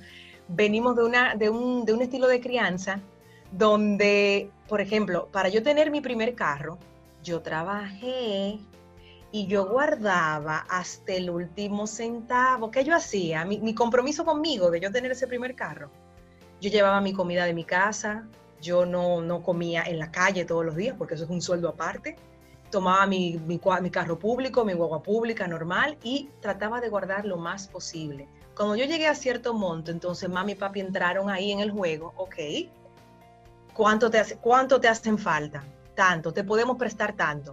venimos 0.48 0.96
de, 0.96 1.04
una, 1.06 1.36
de, 1.36 1.50
un, 1.50 1.86
de 1.86 1.94
un 1.94 2.02
estilo 2.02 2.28
de 2.28 2.40
crianza 2.40 3.02
donde, 3.52 4.50
por 4.68 4.82
ejemplo, 4.82 5.28
para 5.32 5.50
yo 5.50 5.62
tener 5.62 5.92
mi 5.92 6.02
primer 6.02 6.36
carro, 6.36 6.78
yo 7.24 7.42
trabajé 7.42 8.60
y 9.32 9.48
yo 9.48 9.66
guardaba 9.66 10.66
hasta 10.70 11.14
el 11.14 11.30
último 11.30 11.88
centavo. 11.88 12.72
¿Qué 12.72 12.84
yo 12.84 12.96
hacía? 12.96 13.46
Mi, 13.46 13.60
mi, 13.60 13.76
compromiso 13.76 14.26
conmigo 14.26 14.72
de 14.72 14.80
yo 14.80 14.92
tener 14.92 15.12
ese 15.12 15.28
primer 15.28 15.56
carro. 15.56 15.90
Yo 16.60 16.70
llevaba 16.70 17.02
mi 17.02 17.14
comida 17.14 17.46
de 17.46 17.54
mi 17.54 17.64
casa, 17.64 18.28
yo 18.62 18.86
no, 18.86 19.22
no 19.22 19.42
comía 19.42 19.84
en 19.84 20.00
la 20.00 20.12
calle 20.12 20.46
todos 20.46 20.66
los 20.66 20.76
días 20.76 20.96
porque 20.98 21.16
eso 21.16 21.26
es 21.26 21.30
un 21.30 21.42
sueldo 21.42 21.70
aparte. 21.70 22.16
Tomaba 22.70 23.06
mi, 23.06 23.38
mi, 23.46 23.60
mi 23.82 23.90
carro 23.90 24.18
público, 24.18 24.64
mi 24.64 24.74
guagua 24.74 25.04
pública 25.04 25.48
normal 25.48 25.98
y 26.04 26.30
trataba 26.40 26.80
de 26.80 26.90
guardar 26.90 27.26
lo 27.26 27.38
más 27.38 27.68
posible. 27.68 28.28
Cuando 28.56 28.76
yo 28.76 28.86
llegué 28.86 29.08
a 29.08 29.16
cierto 29.16 29.54
monto, 29.54 29.92
entonces 29.92 30.30
mami 30.30 30.54
y 30.54 30.56
papi 30.56 30.80
entraron 30.80 31.30
ahí 31.30 31.52
en 31.52 31.60
el 31.60 31.72
juego, 31.72 32.14
ok, 32.16 32.36
¿cuánto 33.74 34.10
te, 34.10 34.20
hace, 34.20 34.38
cuánto 34.38 34.80
te 34.80 34.88
hacen 34.88 35.18
falta? 35.18 35.64
Tanto, 35.96 36.34
te 36.34 36.44
podemos 36.44 36.78
prestar 36.78 37.14
tanto. 37.14 37.52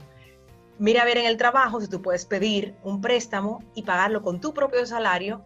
Mira 0.79 1.03
a 1.03 1.05
ver 1.05 1.19
en 1.19 1.27
el 1.27 1.37
trabajo 1.37 1.81
si 1.81 1.89
tú 1.89 2.01
puedes 2.01 2.25
pedir 2.25 2.75
un 2.85 3.01
préstamo 3.01 3.63
y 3.75 3.83
pagarlo 3.83 4.23
con 4.23 4.41
tu 4.41 4.55
propio 4.55 4.87
salario 4.87 5.43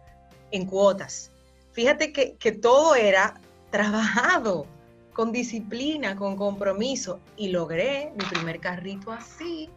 en 0.51 0.65
cuotas. 0.65 1.31
Fíjate 1.71 2.13
que, 2.13 2.35
que 2.35 2.51
todo 2.51 2.93
era 2.95 3.39
trabajado 3.71 4.67
con 5.13 5.31
disciplina, 5.31 6.15
con 6.15 6.35
compromiso, 6.35 7.19
y 7.37 7.49
logré 7.49 8.11
mi 8.15 8.25
primer 8.25 8.59
carrito 8.59 9.11
así. 9.11 9.69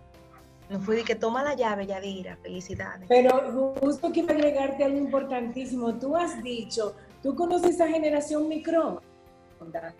No 0.68 0.80
fue 0.80 0.96
de 0.96 1.04
que 1.04 1.14
toma 1.14 1.44
la 1.44 1.54
llave, 1.54 1.86
Yadira, 1.86 2.36
felicidades. 2.42 3.06
Pero 3.08 3.74
justo 3.80 4.10
quiero 4.12 4.34
agregarte 4.34 4.84
algo 4.84 4.98
importantísimo. 4.98 5.94
Tú 5.94 6.16
has 6.16 6.42
dicho, 6.42 6.96
tú 7.22 7.34
conoces 7.34 7.76
esa 7.76 7.86
generación 7.86 8.48
microondas 8.48 9.94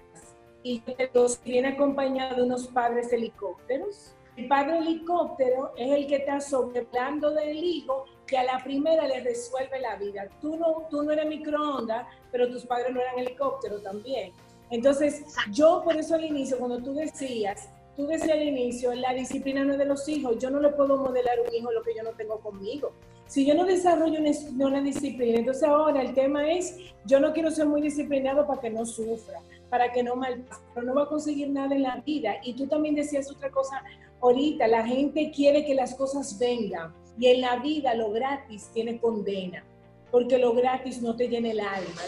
y 0.66 0.80
que 0.80 1.08
viene 1.44 1.68
acompañado 1.68 2.34
de 2.36 2.42
unos 2.42 2.66
padres 2.66 3.12
helicópteros. 3.12 4.16
El 4.36 4.48
padre 4.48 4.78
helicóptero 4.78 5.72
es 5.76 5.92
el 5.92 6.08
que 6.08 6.16
está 6.16 6.40
sobreplando 6.40 7.30
del 7.30 7.56
hijo 7.56 8.04
que 8.26 8.36
a 8.36 8.42
la 8.42 8.58
primera 8.64 9.06
le 9.06 9.20
resuelve 9.20 9.80
la 9.80 9.94
vida. 9.94 10.28
Tú 10.40 10.56
no, 10.56 10.88
tú 10.90 11.04
no 11.04 11.12
eres 11.12 11.26
microondas, 11.26 12.08
pero 12.32 12.50
tus 12.50 12.66
padres 12.66 12.92
no 12.92 13.00
eran 13.00 13.16
helicópteros 13.20 13.80
también. 13.84 14.32
Entonces, 14.70 15.24
yo 15.52 15.82
por 15.84 15.96
eso 15.96 16.16
al 16.16 16.24
inicio, 16.24 16.58
cuando 16.58 16.82
tú 16.82 16.94
decías, 16.94 17.68
tú 17.96 18.08
decías 18.08 18.32
al 18.32 18.42
inicio, 18.42 18.92
la 18.92 19.14
disciplina 19.14 19.64
no 19.64 19.74
es 19.74 19.78
de 19.78 19.84
los 19.84 20.08
hijos, 20.08 20.36
yo 20.40 20.50
no 20.50 20.58
le 20.58 20.70
puedo 20.70 20.96
modelar 20.96 21.38
a 21.38 21.42
un 21.42 21.54
hijo 21.54 21.70
lo 21.70 21.82
que 21.84 21.94
yo 21.94 22.02
no 22.02 22.10
tengo 22.10 22.40
conmigo. 22.40 22.90
Si 23.28 23.46
yo 23.46 23.54
no 23.54 23.64
desarrollo 23.64 24.18
una, 24.18 24.66
una 24.66 24.80
disciplina, 24.82 25.38
entonces 25.38 25.62
ahora 25.62 26.02
el 26.02 26.12
tema 26.12 26.50
es, 26.50 26.76
yo 27.04 27.20
no 27.20 27.32
quiero 27.32 27.52
ser 27.52 27.66
muy 27.66 27.80
disciplinado 27.80 28.46
para 28.48 28.60
que 28.60 28.70
no 28.70 28.84
sufra, 28.84 29.40
para 29.70 29.92
que 29.92 30.02
no 30.02 30.16
malpase, 30.16 30.62
pero 30.74 30.86
no 30.86 30.94
va 30.94 31.02
a 31.02 31.08
conseguir 31.08 31.50
nada 31.50 31.74
en 31.74 31.82
la 31.82 31.96
vida. 32.04 32.36
Y 32.42 32.54
tú 32.54 32.66
también 32.66 32.94
decías 32.94 33.30
otra 33.30 33.50
cosa 33.50 33.82
ahorita, 34.20 34.66
la 34.66 34.86
gente 34.86 35.30
quiere 35.34 35.64
que 35.64 35.74
las 35.74 35.94
cosas 35.94 36.38
vengan 36.38 36.94
y 37.18 37.28
en 37.28 37.40
la 37.40 37.56
vida 37.56 37.94
lo 37.94 38.10
gratis 38.12 38.70
tiene 38.72 39.00
condena 39.00 39.64
porque 40.10 40.38
lo 40.38 40.54
gratis 40.54 41.02
no 41.02 41.16
te 41.16 41.28
llena 41.28 41.50
el 41.50 41.60
alma. 41.60 42.00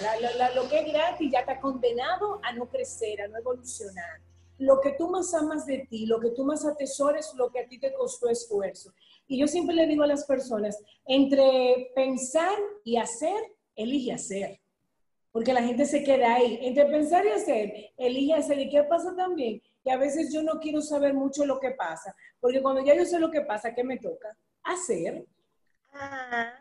lo 0.55 0.69
que 0.69 0.79
es 0.79 0.93
gratis 0.93 1.31
ya 1.31 1.41
está 1.41 1.61
condenado 1.61 2.41
a 2.43 2.53
no 2.53 2.67
crecer, 2.69 3.21
a 3.21 3.29
no 3.29 3.39
evolucionar. 3.39 4.23
Lo 4.59 4.81
que 4.81 4.93
tú 4.93 5.09
más 5.09 5.35
amas 5.35 5.67
de 5.67 5.87
ti, 5.91 6.07
lo 6.07 6.19
que 6.19 6.31
tú 6.31 6.45
más 6.45 6.65
atesores, 6.65 7.33
lo 7.37 7.51
que 7.51 7.61
a 7.61 7.69
ti 7.69 7.79
te 7.79 7.93
costó 7.93 8.29
esfuerzo. 8.29 8.93
Y 9.27 9.39
yo 9.39 9.47
siempre 9.47 9.75
le 9.75 9.87
digo 9.87 10.03
a 10.03 10.07
las 10.07 10.25
personas, 10.25 10.83
entre 11.07 11.93
pensar 11.95 12.57
y 12.85 12.97
hacer, 12.97 13.39
elige 13.77 14.13
hacer. 14.13 14.61
Porque 15.33 15.53
la 15.53 15.63
gente 15.63 15.85
se 15.85 16.03
queda 16.03 16.35
ahí. 16.35 16.59
Entre 16.63 16.87
pensar 16.87 17.25
y 17.25 17.31
hacer, 17.31 17.93
elige 17.97 18.35
hacer. 18.35 18.59
¿Y 18.59 18.71
qué 18.71 18.83
pasa 18.85 19.15
también? 19.17 19.63
Que 19.85 19.91
a 19.91 19.97
veces 19.97 20.33
yo 20.33 20.43
no 20.43 20.59
quiero 20.59 20.81
saber 20.81 21.15
mucho 21.15 21.45
lo 21.45 21.61
que 21.61 21.73
pasa. 21.73 22.15
Porque 22.41 22.63
cuando 22.63 22.85
ya 22.85 22.95
yo 22.95 23.05
sé 23.05 23.19
lo 23.19 23.31
que 23.31 23.43
pasa, 23.43 23.75
¿qué 23.75 23.85
me 23.85 23.99
toca? 23.99 24.37
Hacer. 24.63 25.27
Ah. 25.93 26.53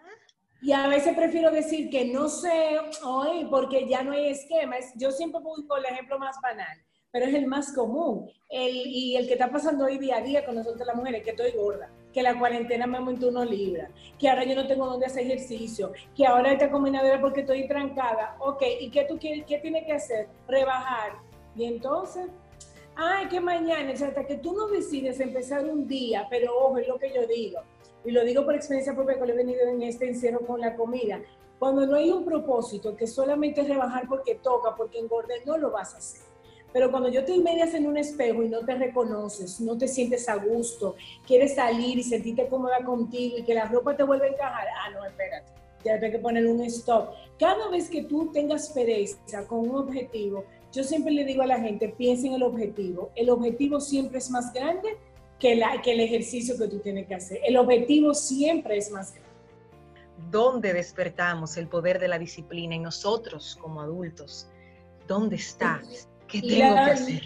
Y 0.61 0.71
a 0.71 0.87
veces 0.87 1.15
prefiero 1.15 1.51
decir 1.51 1.89
que 1.89 2.05
no 2.05 2.27
sé 2.29 2.79
hoy 3.03 3.45
porque 3.45 3.87
ya 3.87 4.03
no 4.03 4.11
hay 4.11 4.29
esquemas. 4.29 4.91
Yo 4.95 5.11
siempre 5.11 5.41
pongo 5.41 5.77
el 5.77 5.85
ejemplo 5.85 6.17
más 6.17 6.35
banal, 6.41 6.77
pero 7.11 7.25
es 7.25 7.33
el 7.33 7.47
más 7.47 7.73
común. 7.73 8.29
El, 8.49 8.75
y 8.75 9.15
el 9.15 9.27
que 9.27 9.33
está 9.33 9.51
pasando 9.51 9.85
hoy 9.85 9.97
día 9.97 10.17
a 10.17 10.21
día 10.21 10.45
con 10.45 10.55
nosotros 10.55 10.85
las 10.85 10.95
mujeres, 10.95 11.23
que 11.23 11.31
estoy 11.31 11.51
gorda, 11.51 11.91
que 12.13 12.21
la 12.21 12.37
cuarentena 12.37 12.87
me 12.87 12.97
aumentó 12.97 13.29
unos 13.29 13.49
libras, 13.49 13.91
que 14.17 14.29
ahora 14.29 14.45
yo 14.45 14.55
no 14.55 14.67
tengo 14.67 14.85
dónde 14.85 15.05
hacer 15.05 15.23
ejercicio, 15.23 15.91
que 16.15 16.25
ahora 16.25 16.53
esta 16.53 16.71
combinadora 16.71 17.19
porque 17.19 17.41
estoy 17.41 17.67
trancada. 17.67 18.37
Ok, 18.39 18.63
¿y 18.79 18.89
qué 18.89 19.05
tú 19.05 19.17
quieres? 19.17 19.45
¿Qué 19.45 19.57
tiene 19.59 19.85
que 19.85 19.93
hacer? 19.93 20.27
Rebajar. 20.47 21.13
Y 21.55 21.65
entonces, 21.65 22.27
ay, 22.95 23.27
que 23.27 23.39
mañana, 23.39 23.91
o 23.91 23.95
sea, 23.97 24.09
hasta 24.09 24.25
que 24.25 24.37
tú 24.37 24.53
no 24.53 24.67
decides 24.67 25.19
empezar 25.19 25.65
un 25.65 25.87
día, 25.87 26.27
pero 26.29 26.57
ojo, 26.57 26.77
es 26.77 26.87
lo 26.87 26.97
que 26.97 27.13
yo 27.13 27.25
digo 27.27 27.61
y 28.07 28.11
lo 28.11 28.23
digo 28.23 28.45
por 28.45 28.55
experiencia 28.55 28.95
propia 28.95 29.19
que 29.19 29.25
lo 29.25 29.33
he 29.33 29.35
venido 29.35 29.67
en 29.67 29.81
este 29.81 30.07
encierro 30.07 30.39
con 30.45 30.61
la 30.61 30.75
comida, 30.75 31.21
cuando 31.59 31.85
no 31.85 31.95
hay 31.95 32.09
un 32.09 32.23
propósito 32.23 32.95
que 32.95 33.05
solamente 33.05 33.61
es 33.61 33.67
rebajar 33.67 34.07
porque 34.07 34.35
toca, 34.35 34.75
porque 34.75 34.99
engorde, 34.99 35.43
no 35.45 35.57
lo 35.57 35.71
vas 35.71 35.93
a 35.93 35.97
hacer. 35.97 36.26
Pero 36.73 36.91
cuando 36.91 37.09
yo 37.09 37.23
te 37.23 37.37
medias 37.37 37.73
en 37.73 37.87
un 37.87 37.97
espejo 37.97 38.43
y 38.43 38.49
no 38.49 38.65
te 38.65 38.75
reconoces, 38.75 39.59
no 39.61 39.77
te 39.77 39.87
sientes 39.87 40.27
a 40.27 40.35
gusto, 40.35 40.95
quieres 41.25 41.55
salir 41.55 41.97
y 41.97 42.03
sentirte 42.03 42.47
cómoda 42.47 42.83
contigo 42.83 43.37
y 43.37 43.43
que 43.43 43.53
la 43.53 43.65
ropa 43.65 43.95
te 43.95 44.03
vuelva 44.03 44.25
a 44.25 44.29
encajar, 44.29 44.67
ah, 44.67 44.89
no, 44.91 45.05
espérate, 45.05 45.51
ya 45.83 45.93
hay 45.93 46.11
que 46.11 46.19
poner 46.19 46.45
un 46.45 46.61
stop. 46.65 47.09
Cada 47.39 47.69
vez 47.69 47.89
que 47.89 48.03
tú 48.03 48.31
tengas 48.31 48.69
pereza 48.69 49.47
con 49.47 49.69
un 49.69 49.75
objetivo, 49.75 50.43
yo 50.71 50.83
siempre 50.83 51.11
le 51.13 51.23
digo 51.23 51.41
a 51.41 51.47
la 51.47 51.59
gente, 51.59 51.89
piensa 51.89 52.27
en 52.27 52.33
el 52.33 52.43
objetivo. 52.43 53.11
El 53.15 53.29
objetivo 53.29 53.79
siempre 53.79 54.17
es 54.17 54.29
más 54.29 54.53
grande 54.53 54.97
que, 55.39 55.55
la, 55.55 55.81
que 55.81 55.93
el 55.93 56.01
ejercicio 56.01 56.57
que 56.57 56.67
tú 56.67 56.79
tienes 56.79 57.07
que 57.07 57.15
hacer. 57.15 57.39
El 57.45 57.57
objetivo 57.57 58.13
siempre 58.13 58.77
es 58.77 58.91
más 58.91 59.11
grande. 59.11 59.27
¿Dónde 60.29 60.73
despertamos 60.73 61.57
el 61.57 61.67
poder 61.67 61.99
de 61.99 62.07
la 62.07 62.19
disciplina 62.19 62.75
en 62.75 62.83
nosotros 62.83 63.57
como 63.61 63.81
adultos? 63.81 64.47
¿Dónde 65.07 65.37
está? 65.37 65.81
¿Qué 66.27 66.41
tengo 66.41 66.75
que 66.75 66.91
hacer? 66.91 67.21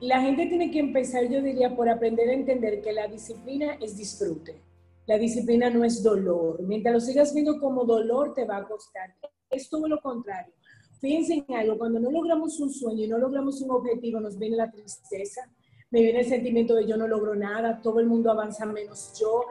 La 0.00 0.20
gente 0.20 0.46
tiene 0.46 0.70
que 0.70 0.78
empezar, 0.78 1.28
yo 1.28 1.40
diría, 1.40 1.74
por 1.74 1.88
aprender 1.88 2.28
a 2.28 2.34
entender 2.34 2.82
que 2.82 2.92
la 2.92 3.08
disciplina 3.08 3.78
es 3.80 3.96
disfrute. 3.96 4.60
La 5.06 5.16
disciplina 5.16 5.70
no 5.70 5.84
es 5.84 6.02
dolor. 6.02 6.62
Mientras 6.62 6.94
lo 6.94 7.00
sigas 7.00 7.32
viendo 7.32 7.58
como 7.58 7.84
dolor, 7.84 8.34
te 8.34 8.44
va 8.44 8.58
a 8.58 8.68
costar. 8.68 9.14
Es 9.48 9.70
todo 9.70 9.88
lo 9.88 10.00
contrario. 10.00 10.52
Fíjense 11.00 11.44
en 11.46 11.54
algo, 11.54 11.78
cuando 11.78 12.00
no 12.00 12.10
logramos 12.10 12.58
un 12.60 12.70
sueño 12.70 13.04
y 13.04 13.08
no 13.08 13.18
logramos 13.18 13.60
un 13.60 13.70
objetivo, 13.70 14.18
nos 14.18 14.38
viene 14.38 14.56
la 14.56 14.70
tristeza, 14.70 15.42
me 15.90 16.00
viene 16.00 16.20
el 16.20 16.26
sentimiento 16.26 16.74
de 16.74 16.86
yo 16.86 16.96
no 16.96 17.06
logro 17.06 17.34
nada, 17.34 17.80
todo 17.82 18.00
el 18.00 18.06
mundo 18.06 18.30
avanza 18.30 18.64
menos 18.64 19.12
yo, 19.20 19.44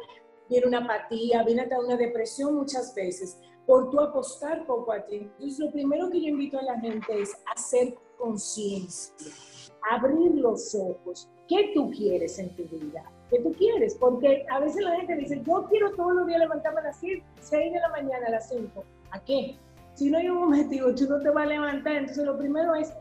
viene 0.50 0.68
una 0.68 0.80
apatía, 0.80 1.44
viene 1.44 1.62
hasta 1.62 1.80
una 1.80 1.98
depresión 1.98 2.56
muchas 2.56 2.94
veces 2.96 3.38
por 3.66 3.90
tu 3.90 4.00
apostar 4.00 4.66
poco 4.66 4.92
a 4.92 5.06
ti. 5.06 5.18
Entonces, 5.18 5.60
lo 5.60 5.72
primero 5.72 6.10
que 6.10 6.22
yo 6.22 6.28
invito 6.28 6.60
a 6.60 6.64
la 6.64 6.80
gente 6.80 7.22
es 7.22 7.32
hacer 7.56 7.96
conciencia, 8.18 9.14
abrir 9.92 10.36
los 10.36 10.76
ojos. 10.76 11.30
¿Qué 11.48 11.72
tú 11.74 11.92
quieres 11.92 12.40
en 12.40 12.50
tu 12.56 12.64
vida? 12.64 13.04
¿Qué 13.30 13.40
tú 13.40 13.52
quieres? 13.54 13.96
Porque 13.96 14.46
a 14.50 14.60
veces 14.60 14.84
la 14.84 14.96
gente 14.98 15.16
dice, 15.16 15.42
yo 15.46 15.66
quiero 15.70 15.92
todos 15.96 16.16
los 16.16 16.28
días 16.28 16.40
levantarme 16.40 16.82
a 16.82 16.84
las 16.86 17.00
6 17.00 17.24
de 17.50 17.80
la 17.80 17.90
mañana, 17.90 18.28
a 18.28 18.32
las 18.32 18.50
5. 18.50 18.84
¿A 19.12 19.20
qué? 19.20 19.58
Si 19.94 20.10
no 20.10 20.18
hay 20.18 20.30
un 20.30 20.44
objetivo, 20.44 20.94
tú 20.94 21.08
no 21.08 21.20
te 21.22 21.30
vas 21.30 21.46
a 21.46 21.50
levantar. 21.50 21.96
Entonces, 21.98 22.26
lo 22.26 22.38
primero 22.38 22.76
es 22.76 22.92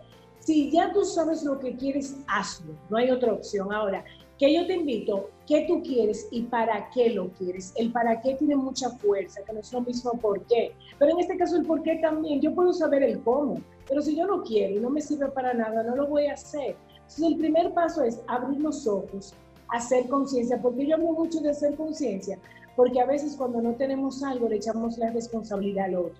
si 0.44 0.70
ya 0.70 0.92
tú 0.92 1.04
sabes 1.04 1.42
lo 1.42 1.58
que 1.58 1.74
quieres, 1.74 2.16
hazlo. 2.26 2.74
No 2.90 2.98
hay 2.98 3.10
otra 3.10 3.32
opción. 3.32 3.72
Ahora, 3.72 4.04
que 4.38 4.52
yo 4.52 4.66
te 4.66 4.74
invito, 4.74 5.30
¿qué 5.46 5.64
tú 5.66 5.82
quieres 5.82 6.28
y 6.30 6.42
para 6.42 6.90
qué 6.90 7.10
lo 7.10 7.30
quieres? 7.30 7.72
El 7.76 7.92
para 7.92 8.20
qué 8.20 8.34
tiene 8.34 8.56
mucha 8.56 8.90
fuerza, 8.90 9.42
que 9.44 9.52
no 9.52 9.60
es 9.60 9.72
lo 9.72 9.80
mismo 9.80 10.12
por 10.20 10.44
qué. 10.46 10.74
Pero 10.98 11.12
en 11.12 11.20
este 11.20 11.36
caso 11.36 11.56
el 11.56 11.64
por 11.64 11.82
qué 11.82 11.96
también. 11.96 12.40
Yo 12.40 12.54
puedo 12.54 12.72
saber 12.72 13.02
el 13.02 13.22
cómo, 13.22 13.60
pero 13.88 14.02
si 14.02 14.16
yo 14.16 14.26
no 14.26 14.42
quiero 14.42 14.76
y 14.76 14.80
no 14.80 14.90
me 14.90 15.00
sirve 15.00 15.28
para 15.28 15.54
nada, 15.54 15.82
no 15.82 15.96
lo 15.96 16.06
voy 16.06 16.26
a 16.26 16.34
hacer. 16.34 16.76
Entonces 16.94 17.26
el 17.26 17.36
primer 17.36 17.72
paso 17.72 18.02
es 18.02 18.20
abrir 18.26 18.60
los 18.60 18.86
ojos, 18.86 19.34
hacer 19.68 20.08
conciencia, 20.08 20.60
porque 20.60 20.86
yo 20.86 20.96
hablo 20.96 21.12
mucho 21.12 21.40
de 21.40 21.50
hacer 21.50 21.74
conciencia, 21.76 22.38
porque 22.76 23.00
a 23.00 23.06
veces 23.06 23.36
cuando 23.36 23.60
no 23.60 23.74
tenemos 23.74 24.22
algo 24.22 24.48
le 24.48 24.56
echamos 24.56 24.98
la 24.98 25.10
responsabilidad 25.10 25.86
al 25.86 25.96
otro. 25.96 26.14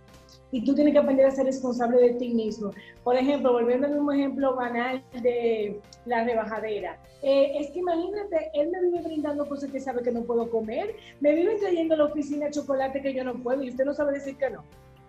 Y 0.53 0.65
tú 0.65 0.75
tienes 0.75 0.93
que 0.93 1.01
aprender 1.01 1.27
a 1.27 1.31
ser 1.33 1.47
responsable 1.47 2.01
de 2.01 2.15
ti 2.15 2.33
mismo. 2.33 2.71
Por 3.03 3.17
ejemplo, 3.17 3.53
volviendo 3.53 3.89
a 3.89 3.91
un 3.91 4.15
ejemplo 4.15 4.55
banal 4.55 5.03
de 5.21 5.81
la 6.07 6.23
rebajadera. 6.23 6.99
Eh, 7.23 7.59
es 7.59 7.71
que 7.71 7.81
imagínate, 7.81 8.51
él 8.55 8.71
me 8.71 8.83
vive 8.83 9.03
brindando 9.03 9.49
cosas 9.49 9.73
que 9.73 9.81
sabe 9.81 10.03
que 10.03 10.13
no 10.13 10.23
puedo 10.23 10.51
comer, 10.51 10.95
me 11.21 11.35
vive 11.35 11.57
trayendo 11.57 11.95
a 11.95 11.99
la 11.99 12.05
oficina 12.05 12.51
chocolate 12.51 13.01
que 13.01 13.15
yo 13.15 13.25
no 13.25 13.35
puedo 13.35 13.63
y 13.63 13.71
usted 13.71 13.85
no 13.85 13.95
sabe 13.95 14.13
decir 14.13 14.37
que 14.37 14.51
no. 14.51 14.63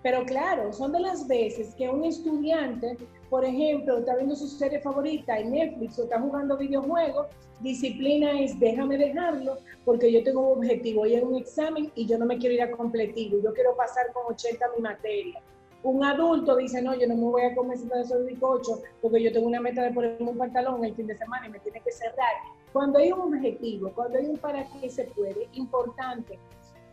Pero 0.06 0.24
claro, 0.24 0.72
son 0.72 0.92
de 0.92 1.00
las 1.00 1.28
veces 1.28 1.74
que 1.74 1.90
un 1.90 2.04
estudiante, 2.04 2.96
por 3.28 3.44
ejemplo, 3.44 3.98
está 3.98 4.16
viendo 4.16 4.36
su 4.36 4.48
serie 4.48 4.80
favorita 4.80 5.40
en 5.40 5.50
Netflix 5.50 5.98
o 5.98 6.04
está 6.04 6.22
jugando 6.22 6.56
videojuegos, 6.58 7.26
disciplina 7.60 8.40
es 8.40 8.60
déjame 8.60 9.00
dejarlo 9.00 9.58
porque 9.84 10.12
yo 10.12 10.24
tengo 10.24 10.42
un 10.42 10.60
objetivo 10.60 11.08
y 11.08 11.16
es 11.16 11.24
un 11.24 11.34
examen 11.38 11.92
y 11.96 12.06
yo 12.06 12.20
no 12.20 12.28
me 12.28 12.38
quiero 12.38 12.54
ir 12.54 12.62
a 12.62 12.70
completivo, 12.70 13.40
yo 13.44 13.52
quiero 13.52 13.76
pasar 13.76 14.14
con 14.14 14.32
80 14.32 14.64
mi 14.76 14.84
materia. 14.84 15.42
Un 15.82 16.04
adulto 16.04 16.56
dice, 16.56 16.84
no, 16.84 16.94
yo 16.94 17.08
no 17.08 17.16
me 17.16 17.24
voy 17.24 17.42
a 17.42 17.56
comer 17.56 17.80
de 17.80 18.02
esos 18.02 18.28
bizcochos 18.28 18.82
porque 19.02 19.24
yo 19.24 19.34
tengo 19.34 19.48
una 19.48 19.60
meta 19.60 19.82
de 19.82 19.92
ponerme 19.92 20.30
un 20.30 20.38
pantalón 20.38 20.86
el 20.86 20.94
fin 20.94 21.08
de 21.08 21.18
semana 21.18 21.48
y 21.48 21.50
me 21.50 21.60
tiene 21.62 21.82
que 21.82 21.92
cerrar. 21.92 22.36
Cuando 22.72 23.00
hay 23.00 23.12
un 23.12 23.22
objetivo, 23.34 23.92
cuando 23.96 24.20
hay 24.20 24.28
un 24.28 24.38
para 24.38 24.68
qué 24.80 24.88
se 24.88 25.06
puede, 25.06 25.50
importante, 25.54 26.38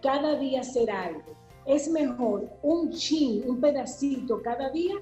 cada 0.00 0.38
día 0.38 0.62
hacer 0.62 0.90
algo 0.90 1.41
es 1.66 1.88
mejor 1.88 2.48
un 2.62 2.90
chin, 2.90 3.42
un 3.48 3.60
pedacito 3.60 4.42
cada 4.42 4.70
día 4.70 4.94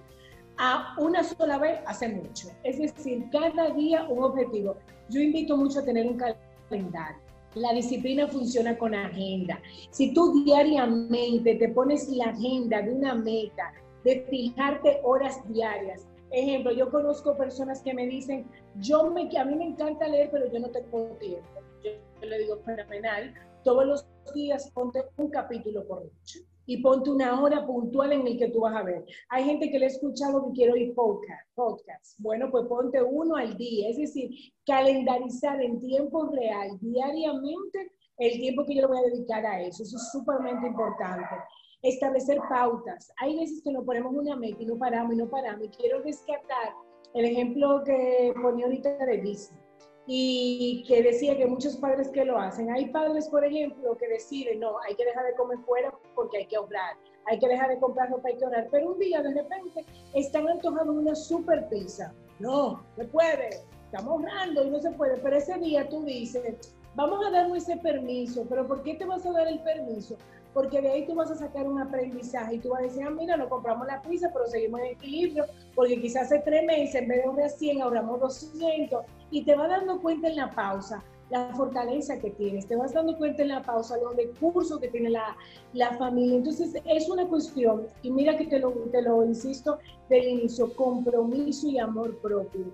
a 0.59 0.95
una 0.99 1.25
sola 1.25 1.59
vez 1.59 1.81
hace 1.87 2.09
mucho. 2.09 2.49
Es 2.63 2.79
decir, 2.79 3.25
cada 3.33 3.71
día 3.71 4.07
un 4.09 4.23
objetivo. 4.23 4.77
Yo 5.09 5.21
invito 5.21 5.57
mucho 5.57 5.81
a 5.81 5.85
tener 5.85 6.07
un 6.07 6.19
calendario. 6.19 7.21
La 7.55 7.73
disciplina 7.73 8.29
funciona 8.29 8.77
con 8.79 8.95
agenda. 8.95 9.61
Si 9.91 10.13
tú 10.15 10.45
diariamente 10.45 11.57
te 11.57 11.69
pones 11.71 12.09
la 12.11 12.27
agenda 12.27 12.83
de 12.83 12.93
una 12.93 13.15
meta, 13.15 13.73
de 14.05 14.25
fijarte 14.31 15.01
horas 15.03 15.41
diarias. 15.49 16.07
Ejemplo, 16.31 16.73
yo 16.73 16.91
conozco 16.91 17.37
personas 17.37 17.83
que 17.83 17.93
me 17.93 18.07
dicen, 18.07 18.47
yo 18.77 19.11
me, 19.11 19.29
a 19.37 19.45
mí 19.45 19.57
me 19.57 19.65
encanta 19.65 20.07
leer, 20.07 20.31
pero 20.31 20.51
yo 20.53 20.61
no 20.61 20.69
tengo 20.71 21.17
tiempo. 21.19 21.49
Yo, 21.83 22.29
le 22.29 22.39
digo, 22.39 22.59
fenomenal, 22.65 23.35
todos 23.65 23.85
los 23.85 24.07
días 24.33 24.71
ponte 24.71 25.03
un 25.17 25.31
capítulo 25.31 25.85
por 25.87 26.05
noche 26.05 26.45
y 26.67 26.83
ponte 26.83 27.11
una 27.11 27.41
hora 27.41 27.67
puntual 27.67 28.13
en 28.13 28.27
el 28.27 28.39
que 28.39 28.51
tú 28.51 28.61
vas 28.61 28.77
a 28.77 28.83
ver. 28.83 29.05
Hay 29.29 29.45
gente 29.45 29.71
que 29.71 29.79
le 29.79 29.87
he 29.87 29.89
escuchado 29.89 30.47
que 30.47 30.53
quiero 30.53 30.77
ir 30.77 30.95
podcast, 30.95 31.49
podcast. 31.55 32.19
Bueno, 32.19 32.51
pues 32.51 32.67
ponte 32.67 33.03
uno 33.03 33.37
al 33.37 33.57
día, 33.57 33.91
es 33.91 33.97
decir, 33.97 34.31
calendarizar 34.67 35.61
en 35.63 35.81
tiempo 35.81 36.27
real, 36.27 36.79
diariamente, 36.81 37.93
el 38.19 38.33
tiempo 38.41 38.65
que 38.67 38.75
yo 38.75 38.83
le 38.83 38.89
voy 38.89 38.99
a 38.99 39.11
dedicar 39.11 39.45
a 39.47 39.61
eso. 39.63 39.83
Eso 39.83 39.97
es 39.97 40.11
súpermente 40.13 40.67
importante. 40.67 41.35
Establecer 41.83 42.39
pautas. 42.49 43.11
Hay 43.17 43.39
veces 43.39 43.63
que 43.65 43.73
nos 43.73 43.85
ponemos 43.85 44.13
una 44.15 44.37
meta 44.37 44.63
y 44.63 44.67
no 44.67 44.79
paramos 44.79 45.15
y 45.15 45.17
no 45.17 45.31
paramos. 45.31 45.65
Y 45.67 45.71
quiero 45.71 46.03
rescatar 46.03 46.75
el 47.15 47.25
ejemplo 47.25 47.83
que 47.85 48.35
ponía 48.43 48.67
ahorita 48.67 49.07
de 49.07 49.19
Disney 49.19 49.70
y 50.07 50.85
que 50.87 51.03
decía 51.03 51.37
que 51.37 51.47
muchos 51.47 51.77
padres 51.77 52.09
que 52.09 52.25
lo 52.25 52.39
hacen. 52.39 52.71
Hay 52.71 52.87
padres, 52.91 53.29
por 53.29 53.45
ejemplo, 53.45 53.97
que 53.97 54.09
deciden, 54.09 54.61
no, 54.61 54.79
hay 54.81 54.95
que 54.95 55.05
dejar 55.05 55.25
de 55.27 55.35
comer 55.35 55.59
fuera 55.61 55.93
porque 56.15 56.39
hay 56.39 56.47
que 56.47 56.57
ahorrar, 56.57 56.97
hay 57.27 57.39
que 57.39 57.49
dejar 57.49 57.69
de 57.69 57.79
comprar 57.79 58.11
ropa, 58.11 58.29
hay 58.29 58.37
que 58.37 58.45
ahorrar. 58.45 58.69
Pero 58.71 58.93
un 58.93 58.99
día, 58.99 59.23
de 59.23 59.35
repente, 59.35 59.85
están 60.15 60.49
antojando 60.49 60.93
una 60.93 61.15
super 61.15 61.69
pizza. 61.69 62.13
No, 62.39 62.83
se 62.97 63.05
puede, 63.05 63.51
estamos 63.85 64.09
ahorrando 64.09 64.65
y 64.65 64.71
no 64.71 64.81
se 64.81 64.91
puede. 64.93 65.19
Pero 65.19 65.37
ese 65.37 65.59
día 65.59 65.89
tú 65.89 66.05
dices, 66.05 66.75
vamos 66.95 67.25
a 67.27 67.31
darnos 67.31 67.59
ese 67.59 67.77
permiso, 67.77 68.45
pero 68.49 68.67
¿por 68.67 68.83
qué 68.83 68.95
te 68.95 69.05
vas 69.05 69.25
a 69.27 69.33
dar 69.33 69.49
el 69.49 69.61
permiso? 69.61 70.17
porque 70.53 70.81
de 70.81 70.91
ahí 70.91 71.07
tú 71.07 71.15
vas 71.15 71.31
a 71.31 71.37
sacar 71.37 71.67
un 71.67 71.81
aprendizaje 71.81 72.57
y 72.57 72.59
tú 72.59 72.71
vas 72.71 72.81
a 72.81 72.85
decir, 72.85 73.03
ah, 73.07 73.11
mira, 73.11 73.37
no 73.37 73.49
compramos 73.49 73.87
la 73.87 74.03
pizza, 74.03 74.31
pero 74.33 74.47
seguimos 74.47 74.81
en 74.81 74.87
equilibrio, 74.87 75.45
porque 75.75 76.01
quizás 76.01 76.25
hace 76.25 76.41
tres 76.41 76.65
meses, 76.65 76.95
en 76.97 77.09
vez 77.09 77.19
de 77.19 77.25
ahorrar 77.25 77.51
100, 77.51 77.83
ahorramos 77.83 78.21
200, 78.21 79.05
y 79.31 79.45
te 79.45 79.55
vas 79.55 79.69
dando 79.69 80.01
cuenta 80.01 80.29
en 80.29 80.37
la 80.37 80.51
pausa 80.51 81.03
la 81.31 81.55
fortaleza 81.55 82.19
que 82.19 82.31
tienes, 82.31 82.67
te 82.67 82.75
vas 82.75 82.93
dando 82.93 83.17
cuenta 83.17 83.43
en 83.43 83.51
la 83.51 83.63
pausa 83.63 83.97
los 83.99 84.17
recursos 84.17 84.81
que 84.81 84.89
tiene 84.89 85.11
la, 85.11 85.37
la 85.75 85.97
familia. 85.97 86.39
Entonces, 86.39 86.75
es 86.85 87.09
una 87.09 87.29
cuestión, 87.29 87.87
y 88.03 88.11
mira 88.11 88.37
que 88.37 88.47
te 88.47 88.59
lo, 88.59 88.73
te 88.91 89.01
lo 89.01 89.25
insisto 89.25 89.79
del 90.09 90.25
inicio, 90.27 90.75
compromiso 90.75 91.69
y 91.69 91.79
amor 91.79 92.19
propio. 92.19 92.65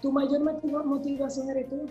Tu 0.00 0.10
mayor 0.10 0.40
motivación 0.84 1.48
eres 1.50 1.68
tú. 1.68 1.86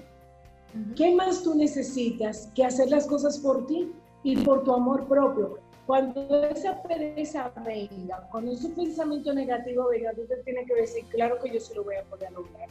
¿Qué 0.96 1.16
más 1.16 1.44
tú 1.44 1.56
necesitas 1.56 2.50
que 2.56 2.64
hacer 2.66 2.90
las 2.90 3.08
cosas 3.08 3.40
por 3.40 3.66
ti? 3.68 3.92
y 4.24 4.38
por 4.38 4.64
tu 4.64 4.74
amor 4.74 5.08
propio. 5.08 5.58
Cuando 5.86 6.44
esa 6.46 6.82
pereza 6.84 7.52
venga, 7.66 8.28
cuando 8.32 8.52
ese 8.52 8.70
pensamiento 8.70 9.34
negativo 9.34 9.90
venga, 9.90 10.14
tú 10.14 10.26
te 10.28 10.38
tienes 10.38 10.68
que 10.68 10.76
decir, 10.76 11.06
claro 11.10 11.38
que 11.42 11.52
yo 11.52 11.60
sí 11.60 11.74
lo 11.74 11.84
voy 11.84 11.96
a 11.96 12.04
poder 12.04 12.32
lograr. 12.32 12.70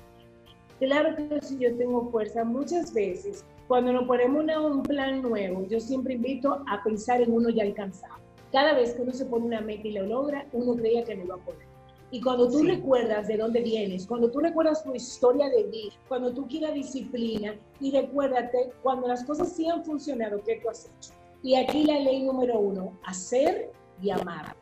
Claro 0.79 1.17
que 1.17 1.43
si 1.43 1.59
yo 1.59 1.77
tengo 1.77 2.09
fuerza. 2.11 2.43
Muchas 2.45 2.95
veces, 2.95 3.45
cuando 3.69 3.93
nos 3.93 4.05
ponemos 4.05 4.47
un 4.47 4.83
plan 4.83 5.21
nuevo, 5.21 5.67
yo 5.67 5.79
siempre 5.79 6.15
invito 6.15 6.65
a 6.67 6.83
pensar 6.83 7.21
en 7.21 7.33
uno 7.33 7.51
ya 7.51 7.65
alcanzado. 7.65 8.15
Cada 8.51 8.75
vez 8.75 8.95
que 8.95 9.03
uno 9.03 9.13
se 9.13 9.27
pone 9.27 9.45
una 9.45 9.61
meta 9.61 9.87
y 9.87 9.93
lo 9.93 10.07
logra, 10.07 10.47
uno 10.53 10.75
creía 10.75 11.05
que 11.05 11.17
no 11.17 11.25
iba 11.25 11.35
a 11.35 11.39
poder. 11.39 11.70
Y 12.13 12.21
cuando 12.21 12.51
tú 12.51 12.65
recuerdas 12.65 13.29
de 13.29 13.37
dónde 13.37 13.61
vienes, 13.61 14.07
cuando 14.07 14.31
tú 14.31 14.41
recuerdas 14.41 14.83
tu 14.83 14.95
historia 14.95 15.49
de 15.49 15.65
vida, 15.65 15.95
cuando 16.09 16.33
tú 16.33 16.49
quieras 16.49 16.75
disciplina 16.75 17.55
y 17.81 17.93
recuérdate 17.93 18.73
cuando 18.83 19.07
las 19.07 19.23
cosas 19.25 19.53
sí 19.53 19.69
han 19.69 19.85
funcionado, 19.85 20.43
¿qué 20.45 20.61
tú 20.61 20.69
has 20.69 20.87
hecho? 20.87 21.13
Y 21.43 21.55
aquí 21.55 21.85
la 21.85 21.99
ley 22.01 22.23
número 22.23 22.59
uno, 22.59 22.99
hacer 23.05 23.71
y 24.03 24.11
amar. 24.11 24.57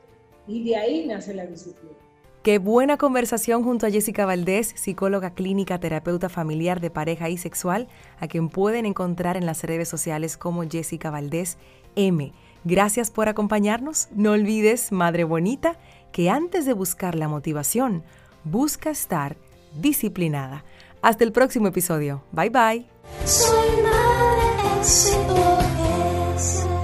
Y 0.46 0.62
de 0.64 0.76
ahí 0.76 1.06
nace 1.06 1.34
la 1.34 1.46
disciplina. 1.46 1.96
Qué 2.42 2.58
buena 2.58 2.96
conversación 2.96 3.64
junto 3.64 3.86
a 3.86 3.90
Jessica 3.90 4.24
Valdés, 4.24 4.72
psicóloga 4.76 5.34
clínica, 5.34 5.80
terapeuta 5.80 6.28
familiar 6.28 6.80
de 6.80 6.88
pareja 6.88 7.28
y 7.28 7.36
sexual, 7.36 7.88
a 8.20 8.28
quien 8.28 8.48
pueden 8.48 8.86
encontrar 8.86 9.36
en 9.36 9.44
las 9.44 9.64
redes 9.64 9.88
sociales 9.88 10.36
como 10.36 10.62
Jessica 10.62 11.10
Valdés 11.10 11.58
M. 11.96 12.32
Gracias 12.64 13.10
por 13.10 13.28
acompañarnos. 13.28 14.08
No 14.14 14.32
olvides, 14.32 14.92
Madre 14.92 15.24
Bonita, 15.24 15.78
que 16.12 16.30
antes 16.30 16.66
de 16.66 16.72
buscar 16.72 17.14
la 17.14 17.28
motivación, 17.28 18.02
busca 18.44 18.90
estar 18.90 19.36
disciplinada. 19.74 20.64
Hasta 21.02 21.24
el 21.24 21.32
próximo 21.32 21.68
episodio. 21.68 22.22
Bye 22.32 22.50
bye. 22.50 22.86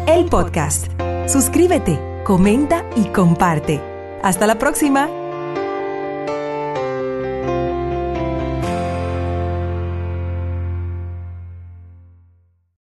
El 0.07 0.27
podcast. 0.27 0.89
Suscríbete, 1.27 1.99
comenta 2.25 2.85
y 2.97 3.05
comparte. 3.07 3.81
Hasta 4.23 4.47
la 4.47 4.59
próxima. 4.59 5.09